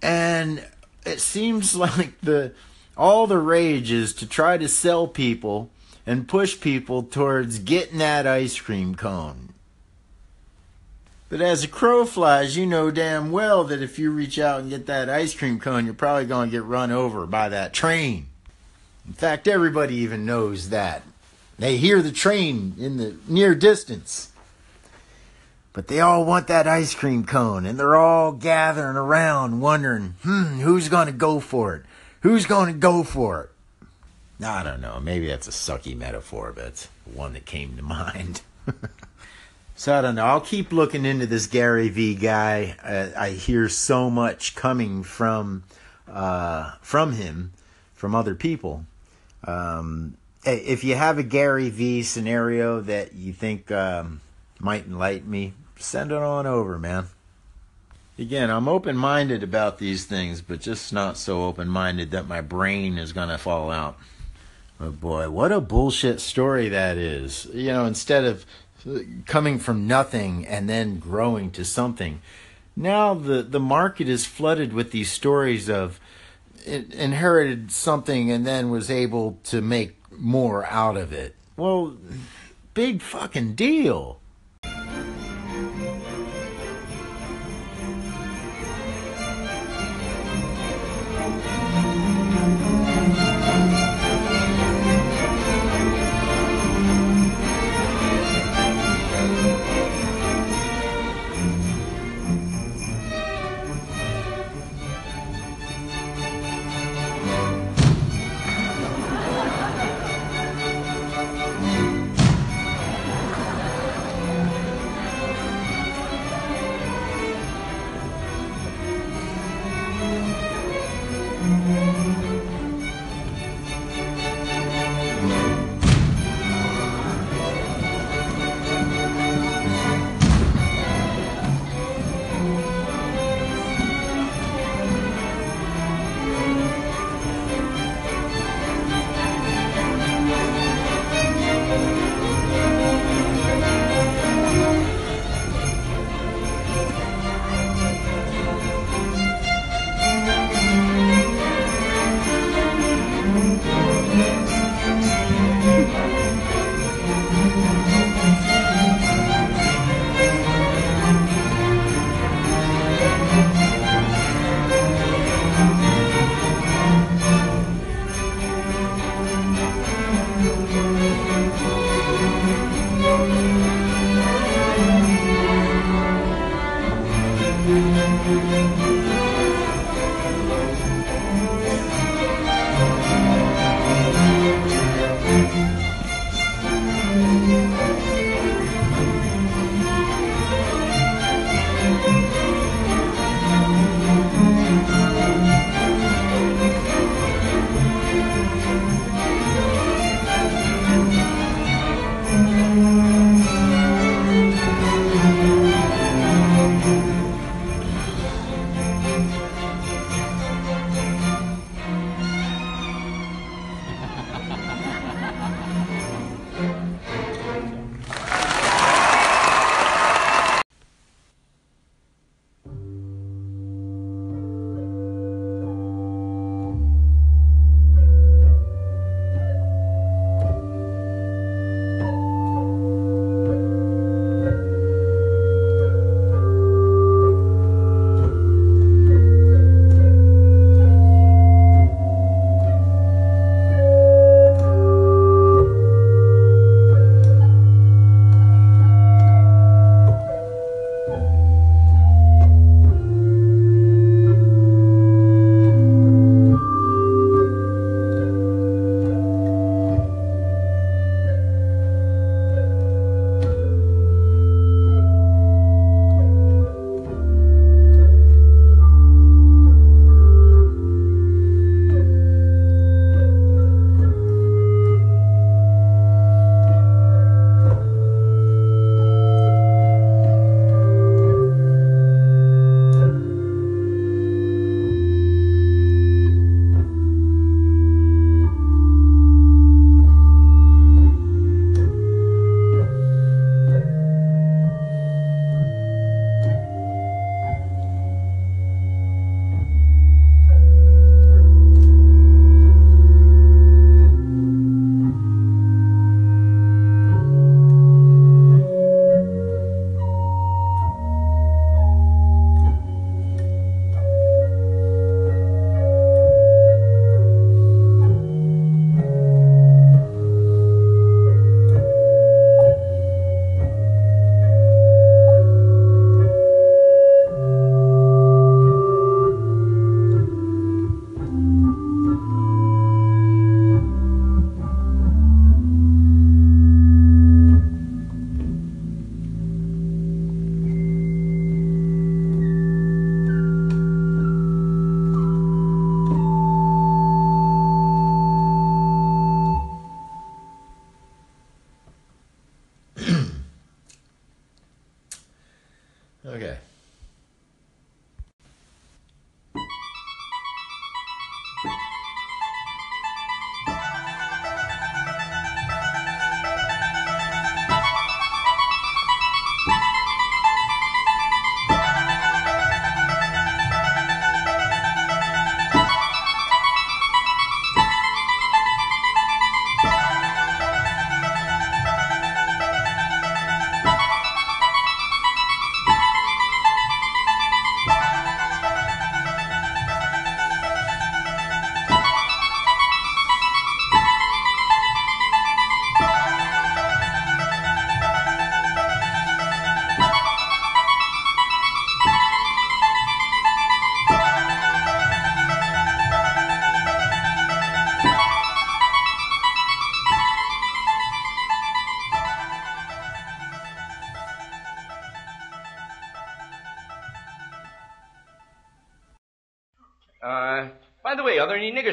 And 0.02 0.66
it 1.04 1.20
seems 1.20 1.76
like 1.76 2.20
the 2.20 2.52
all 2.96 3.28
the 3.28 3.38
rage 3.38 3.92
is 3.92 4.12
to 4.14 4.26
try 4.26 4.56
to 4.59 4.68
sell 4.68 5.06
people 5.06 5.70
and 6.07 6.29
push 6.29 6.61
people 6.61 7.03
towards 7.03 7.59
getting 7.59 7.99
that 7.99 8.27
ice 8.27 8.59
cream 8.59 8.95
cone. 8.95 9.53
But 11.29 11.40
as 11.40 11.64
a 11.64 11.69
crow 11.69 12.05
flies, 12.05 12.57
you 12.57 12.66
know 12.66 12.92
damn 12.92 13.33
well 13.33 13.64
that 13.64 13.83
if 13.83 13.99
you 13.99 14.12
reach 14.12 14.38
out 14.38 14.61
and 14.61 14.71
get 14.71 14.87
that 14.87 15.11
ice 15.11 15.35
cream 15.35 15.59
cone, 15.59 15.85
you're 15.85 15.95
probably 15.95 16.27
going 16.27 16.51
to 16.51 16.57
get 16.57 16.62
run 16.62 16.92
over 16.92 17.27
by 17.27 17.49
that 17.49 17.73
train. 17.73 18.29
In 19.07 19.12
fact, 19.12 19.49
everybody 19.49 19.97
even 19.97 20.25
knows 20.25 20.71
that. 20.71 21.03
They 21.59 21.79
hear 21.79 22.01
the 22.01 22.12
train 22.12 22.75
in 22.79 22.97
the 22.97 23.16
near 23.27 23.55
distance. 23.55 24.31
But 25.73 25.88
they 25.88 26.01
all 26.01 26.25
want 26.25 26.47
that 26.47 26.69
ice 26.69 26.95
cream 26.95 27.25
cone, 27.25 27.66
and 27.66 27.79
they're 27.79 27.97
all 27.97 28.33
gathering 28.33 28.97
around 28.97 29.61
wondering, 29.61 30.14
hmm, 30.23 30.61
who's 30.61 30.88
going 30.88 31.07
to 31.07 31.12
go 31.12 31.40
for 31.40 31.75
it? 31.75 31.83
Who's 32.21 32.47
going 32.47 32.73
to 32.73 32.79
go 32.79 33.03
for 33.03 33.42
it? 33.42 33.51
I 34.42 34.62
don't 34.62 34.81
know. 34.81 35.01
Maybe 35.01 35.27
that's 35.27 35.49
a 35.49 35.51
sucky 35.51 35.96
metaphor, 35.96 36.53
but 36.55 36.64
it's 36.66 36.88
one 37.05 37.33
that 37.33 37.46
came 37.46 37.77
to 37.77 37.83
mind. 37.83 38.42
So 39.79 39.96
I 39.96 40.01
don't 40.01 40.14
know. 40.14 40.25
I'll 40.25 40.40
keep 40.40 40.72
looking 40.72 41.05
into 41.05 41.27
this 41.27 41.46
Gary 41.46 41.90
Vee 41.90 42.14
guy. 42.14 42.77
Uh, 42.83 43.09
I 43.16 43.31
hear 43.31 43.68
so 43.68 44.09
much 44.09 44.55
coming 44.55 45.03
from 45.03 45.64
uh, 46.09 46.72
from 46.81 47.12
him, 47.12 47.53
from 47.94 48.14
other 48.14 48.35
people. 48.35 48.87
Um, 49.44 50.16
if 50.44 50.83
you 50.83 50.94
have 50.94 51.18
a 51.18 51.22
Gary 51.22 51.68
Vee 51.68 52.03
scenario 52.03 52.81
that 52.81 53.12
you 53.14 53.35
think 53.35 53.70
um, 53.70 54.22
might 54.59 54.87
enlighten 54.87 55.31
me, 55.31 55.53
send 55.77 56.11
it 56.11 56.22
on 56.22 56.46
over, 56.46 56.79
man. 56.79 57.09
Again, 58.18 58.49
I'm 58.49 58.68
open 58.68 58.96
minded 58.96 59.42
about 59.42 59.79
these 59.79 60.07
things, 60.07 60.40
but 60.40 60.59
just 60.59 60.90
not 60.90 61.18
so 61.18 61.44
open 61.44 61.68
minded 61.68 62.12
that 62.12 62.27
my 62.27 62.40
brain 62.40 62.96
is 62.96 63.12
going 63.12 63.29
to 63.29 63.37
fall 63.37 63.70
out. 63.70 63.99
Oh 64.79 64.91
boy, 64.91 65.31
what 65.31 65.53
a 65.53 65.61
bullshit 65.61 66.21
story 66.21 66.69
that 66.69 66.97
is. 66.97 67.47
You 67.53 67.73
know, 67.73 67.85
instead 67.87 68.25
of 68.25 68.45
coming 69.27 69.59
from 69.59 69.87
nothing 69.87 70.47
and 70.47 70.69
then 70.69 70.99
growing 70.99 71.51
to 71.53 71.65
something. 71.65 72.21
Now 72.77 73.15
the, 73.15 73.43
the 73.43 73.61
market 73.61 74.09
is 74.09 74.27
flooded 74.27 74.73
with 74.73 74.91
these 74.91 75.11
stories 75.11 75.69
of 75.69 75.99
inherited 76.67 77.71
something 77.71 78.31
and 78.31 78.47
then 78.47 78.71
was 78.71 78.91
able 78.91 79.39
to 79.45 79.61
make 79.61 79.97
more 80.12 80.67
out 80.67 80.97
of 80.97 81.12
it. 81.12 81.35
Well, 81.57 81.97
big 82.75 83.01
fucking 83.03 83.55
deal. 83.55 84.21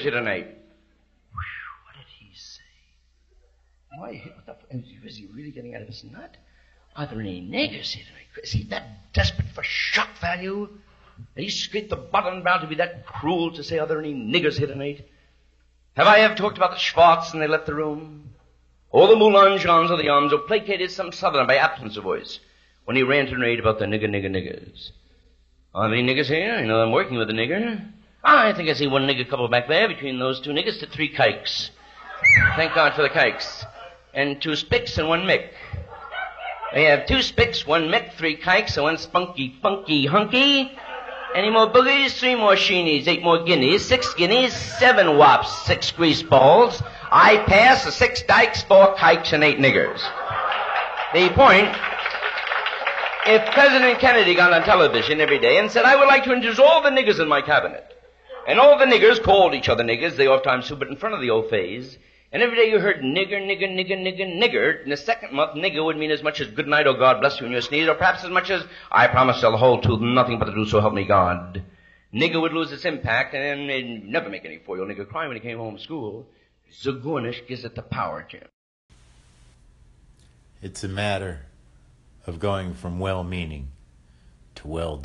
Here 0.03 0.11
tonight? 0.11 0.47
What 1.31 1.95
did 1.95 2.05
he 2.19 2.35
say? 2.35 2.61
Why, 3.97 4.31
what 4.45 4.59
the, 4.69 4.77
he 4.77 5.27
really 5.33 5.51
getting 5.51 5.75
out 5.75 5.81
of 5.81 5.87
his 5.87 6.03
nut? 6.03 6.35
Are 6.95 7.07
there 7.07 7.19
any 7.19 7.41
niggers 7.41 7.91
here 7.91 8.05
tonight? 8.05 8.27
Is 8.43 8.51
he 8.51 8.63
that 8.65 9.13
desperate 9.13 9.47
for 9.55 9.63
shock 9.63 10.09
value? 10.19 10.69
Did 11.35 11.43
he 11.43 11.49
scrape 11.49 11.89
the 11.89 11.95
bottom 11.95 12.43
bound 12.43 12.61
to 12.61 12.67
be 12.67 12.75
that 12.75 13.05
cruel 13.05 13.51
to 13.53 13.63
say, 13.63 13.79
are 13.79 13.87
there 13.87 13.99
any 13.99 14.13
niggers 14.13 14.57
here 14.57 14.67
tonight? 14.67 15.07
Have 15.95 16.07
I 16.07 16.19
ever 16.19 16.35
talked 16.35 16.57
about 16.57 16.71
the 16.71 16.79
Schwartz 16.79 17.33
and 17.33 17.41
they 17.41 17.47
left 17.47 17.65
the 17.65 17.75
room? 17.75 18.29
Or 18.89 19.07
the 19.07 19.15
Moulin 19.15 19.57
Jeans 19.59 19.89
or 19.89 19.97
the 19.97 20.09
arms 20.09 20.31
who 20.31 20.39
placated 20.39 20.91
some 20.91 21.11
southerner 21.11 21.47
by 21.47 21.55
absence 21.55 21.97
of 21.97 22.03
voice 22.03 22.39
when 22.85 22.95
he 22.95 23.03
ranted 23.03 23.33
and 23.33 23.43
raved 23.43 23.59
about 23.59 23.79
the 23.79 23.85
nigger, 23.85 24.09
nigger, 24.09 24.29
niggers? 24.29 24.91
Are 25.73 25.87
there 25.87 25.97
any 25.97 26.13
niggers 26.13 26.27
here? 26.27 26.59
You 26.59 26.67
know 26.67 26.81
I'm 26.81 26.91
working 26.91 27.17
with 27.17 27.29
a 27.29 27.33
nigger. 27.33 27.89
Ah, 28.23 28.45
I 28.45 28.53
think 28.53 28.69
I 28.69 28.73
see 28.73 28.87
one 28.87 29.05
nigger 29.05 29.29
couple 29.29 29.47
back 29.49 29.67
there. 29.67 29.87
Between 29.87 30.19
those 30.19 30.39
two 30.39 30.51
niggers 30.51 30.79
to 30.79 30.87
three 30.87 31.09
kikes. 31.09 31.71
Thank 32.55 32.73
God 32.73 32.93
for 32.93 33.01
the 33.01 33.09
kikes. 33.09 33.65
And 34.13 34.41
two 34.41 34.55
spicks 34.55 34.97
and 34.97 35.09
one 35.09 35.23
mick. 35.23 35.49
We 36.73 36.83
have 36.83 37.05
two 37.05 37.21
spicks, 37.21 37.67
one 37.67 37.89
mick, 37.89 38.13
three 38.13 38.35
kikes, 38.35 38.77
and 38.77 38.83
one 38.83 38.97
spunky, 38.97 39.55
funky, 39.61 40.05
hunky. 40.05 40.71
Any 41.35 41.49
more 41.49 41.67
boogies? 41.67 42.17
Three 42.17 42.35
more 42.35 42.53
sheenies, 42.53 43.07
eight 43.07 43.23
more 43.23 43.43
guineas, 43.43 43.85
six 43.85 44.13
guineas, 44.13 44.53
seven 44.53 45.17
wops, 45.17 45.65
six 45.65 45.91
grease 45.91 46.23
balls. 46.23 46.81
I 47.11 47.43
pass 47.45 47.85
the 47.85 47.91
six 47.91 48.23
dykes, 48.23 48.63
four 48.63 48.95
kikes, 48.95 49.33
and 49.33 49.43
eight 49.43 49.57
niggers. 49.57 49.99
The 51.13 51.29
point, 51.29 51.69
if 53.27 53.45
President 53.53 53.99
Kennedy 53.99 54.33
got 54.33 54.53
on 54.53 54.63
television 54.63 55.21
every 55.21 55.39
day 55.39 55.57
and 55.57 55.69
said, 55.69 55.85
I 55.85 55.95
would 55.95 56.07
like 56.07 56.23
to 56.23 56.33
introduce 56.33 56.59
all 56.59 56.81
the 56.81 56.89
niggers 56.89 57.19
in 57.19 57.27
my 57.27 57.41
cabinet, 57.41 57.92
and 58.47 58.59
all 58.59 58.77
the 58.77 58.85
niggers 58.85 59.21
called 59.21 59.53
each 59.53 59.69
other 59.69 59.83
niggers, 59.83 60.15
they 60.15 60.27
oftentimes 60.27 60.65
stood 60.65 60.81
in 60.83 60.97
front 60.97 61.15
of 61.15 61.21
the 61.21 61.29
old 61.29 61.49
phase, 61.49 61.97
and 62.31 62.41
every 62.41 62.57
day 62.57 62.69
you 62.69 62.79
heard 62.79 63.01
nigger, 63.01 63.39
nigger, 63.39 63.69
nigger, 63.69 63.97
nigger, 63.97 64.41
nigger. 64.41 64.83
In 64.83 64.89
the 64.89 64.97
second 64.97 65.33
month, 65.33 65.51
nigger 65.55 65.85
would 65.85 65.97
mean 65.97 66.11
as 66.11 66.23
much 66.23 66.41
as 66.41 66.47
good 66.47 66.67
night 66.67 66.87
or 66.87 66.95
God 66.95 67.19
bless 67.19 67.39
you 67.39 67.45
in 67.45 67.51
your 67.51 67.61
sneeze, 67.61 67.87
or 67.87 67.93
perhaps 67.93 68.23
as 68.23 68.29
much 68.29 68.49
as 68.49 68.63
I 68.91 69.07
promise 69.07 69.35
to 69.35 69.41
tell 69.41 69.51
the 69.51 69.57
whole 69.57 69.81
truth, 69.81 70.01
nothing 70.01 70.39
but 70.39 70.45
the 70.45 70.51
truth, 70.51 70.69
so 70.69 70.81
help 70.81 70.93
me 70.93 71.05
God. 71.05 71.63
Nigger 72.13 72.41
would 72.41 72.53
lose 72.53 72.71
its 72.71 72.85
impact, 72.85 73.33
and 73.33 73.69
then 73.69 74.11
never 74.11 74.29
make 74.29 74.45
any 74.45 74.57
four-year-old 74.57 74.91
nigger 74.91 75.07
cry 75.07 75.27
when 75.27 75.37
he 75.37 75.41
came 75.41 75.57
home 75.57 75.75
from 75.75 75.83
school. 75.83 76.27
Zagornish 76.71 77.47
gives 77.47 77.65
it 77.65 77.75
the 77.75 77.81
power, 77.81 78.25
Jim. 78.27 78.47
It's 80.61 80.83
a 80.83 80.87
matter 80.87 81.45
of 82.25 82.39
going 82.39 82.73
from 82.73 82.99
well 82.99 83.23
meaning 83.23 83.69
to 84.55 84.67
well 84.67 84.97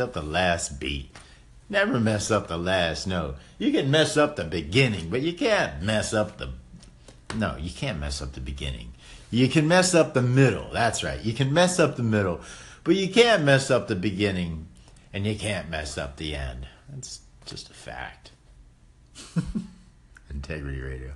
up 0.00 0.12
the 0.12 0.22
last 0.22 0.80
beat. 0.80 1.14
Never 1.68 2.00
mess 2.00 2.30
up 2.30 2.48
the 2.48 2.58
last 2.58 3.06
note. 3.06 3.36
You 3.58 3.70
can 3.70 3.90
mess 3.90 4.16
up 4.16 4.34
the 4.34 4.44
beginning, 4.44 5.08
but 5.08 5.22
you 5.22 5.32
can't 5.32 5.82
mess 5.82 6.12
up 6.12 6.38
the. 6.38 6.50
No, 7.36 7.56
you 7.56 7.70
can't 7.70 8.00
mess 8.00 8.20
up 8.20 8.32
the 8.32 8.40
beginning. 8.40 8.92
You 9.30 9.48
can 9.48 9.68
mess 9.68 9.94
up 9.94 10.12
the 10.12 10.22
middle. 10.22 10.68
That's 10.72 11.04
right. 11.04 11.20
You 11.22 11.32
can 11.32 11.52
mess 11.52 11.78
up 11.78 11.94
the 11.94 12.02
middle, 12.02 12.40
but 12.82 12.96
you 12.96 13.08
can't 13.08 13.44
mess 13.44 13.70
up 13.70 13.86
the 13.86 13.94
beginning, 13.94 14.66
and 15.12 15.24
you 15.24 15.36
can't 15.36 15.70
mess 15.70 15.96
up 15.96 16.16
the 16.16 16.34
end. 16.34 16.66
That's 16.88 17.20
just 17.46 17.70
a 17.70 17.74
fact. 17.74 18.32
Integrity 20.30 20.80
Radio. 20.80 21.12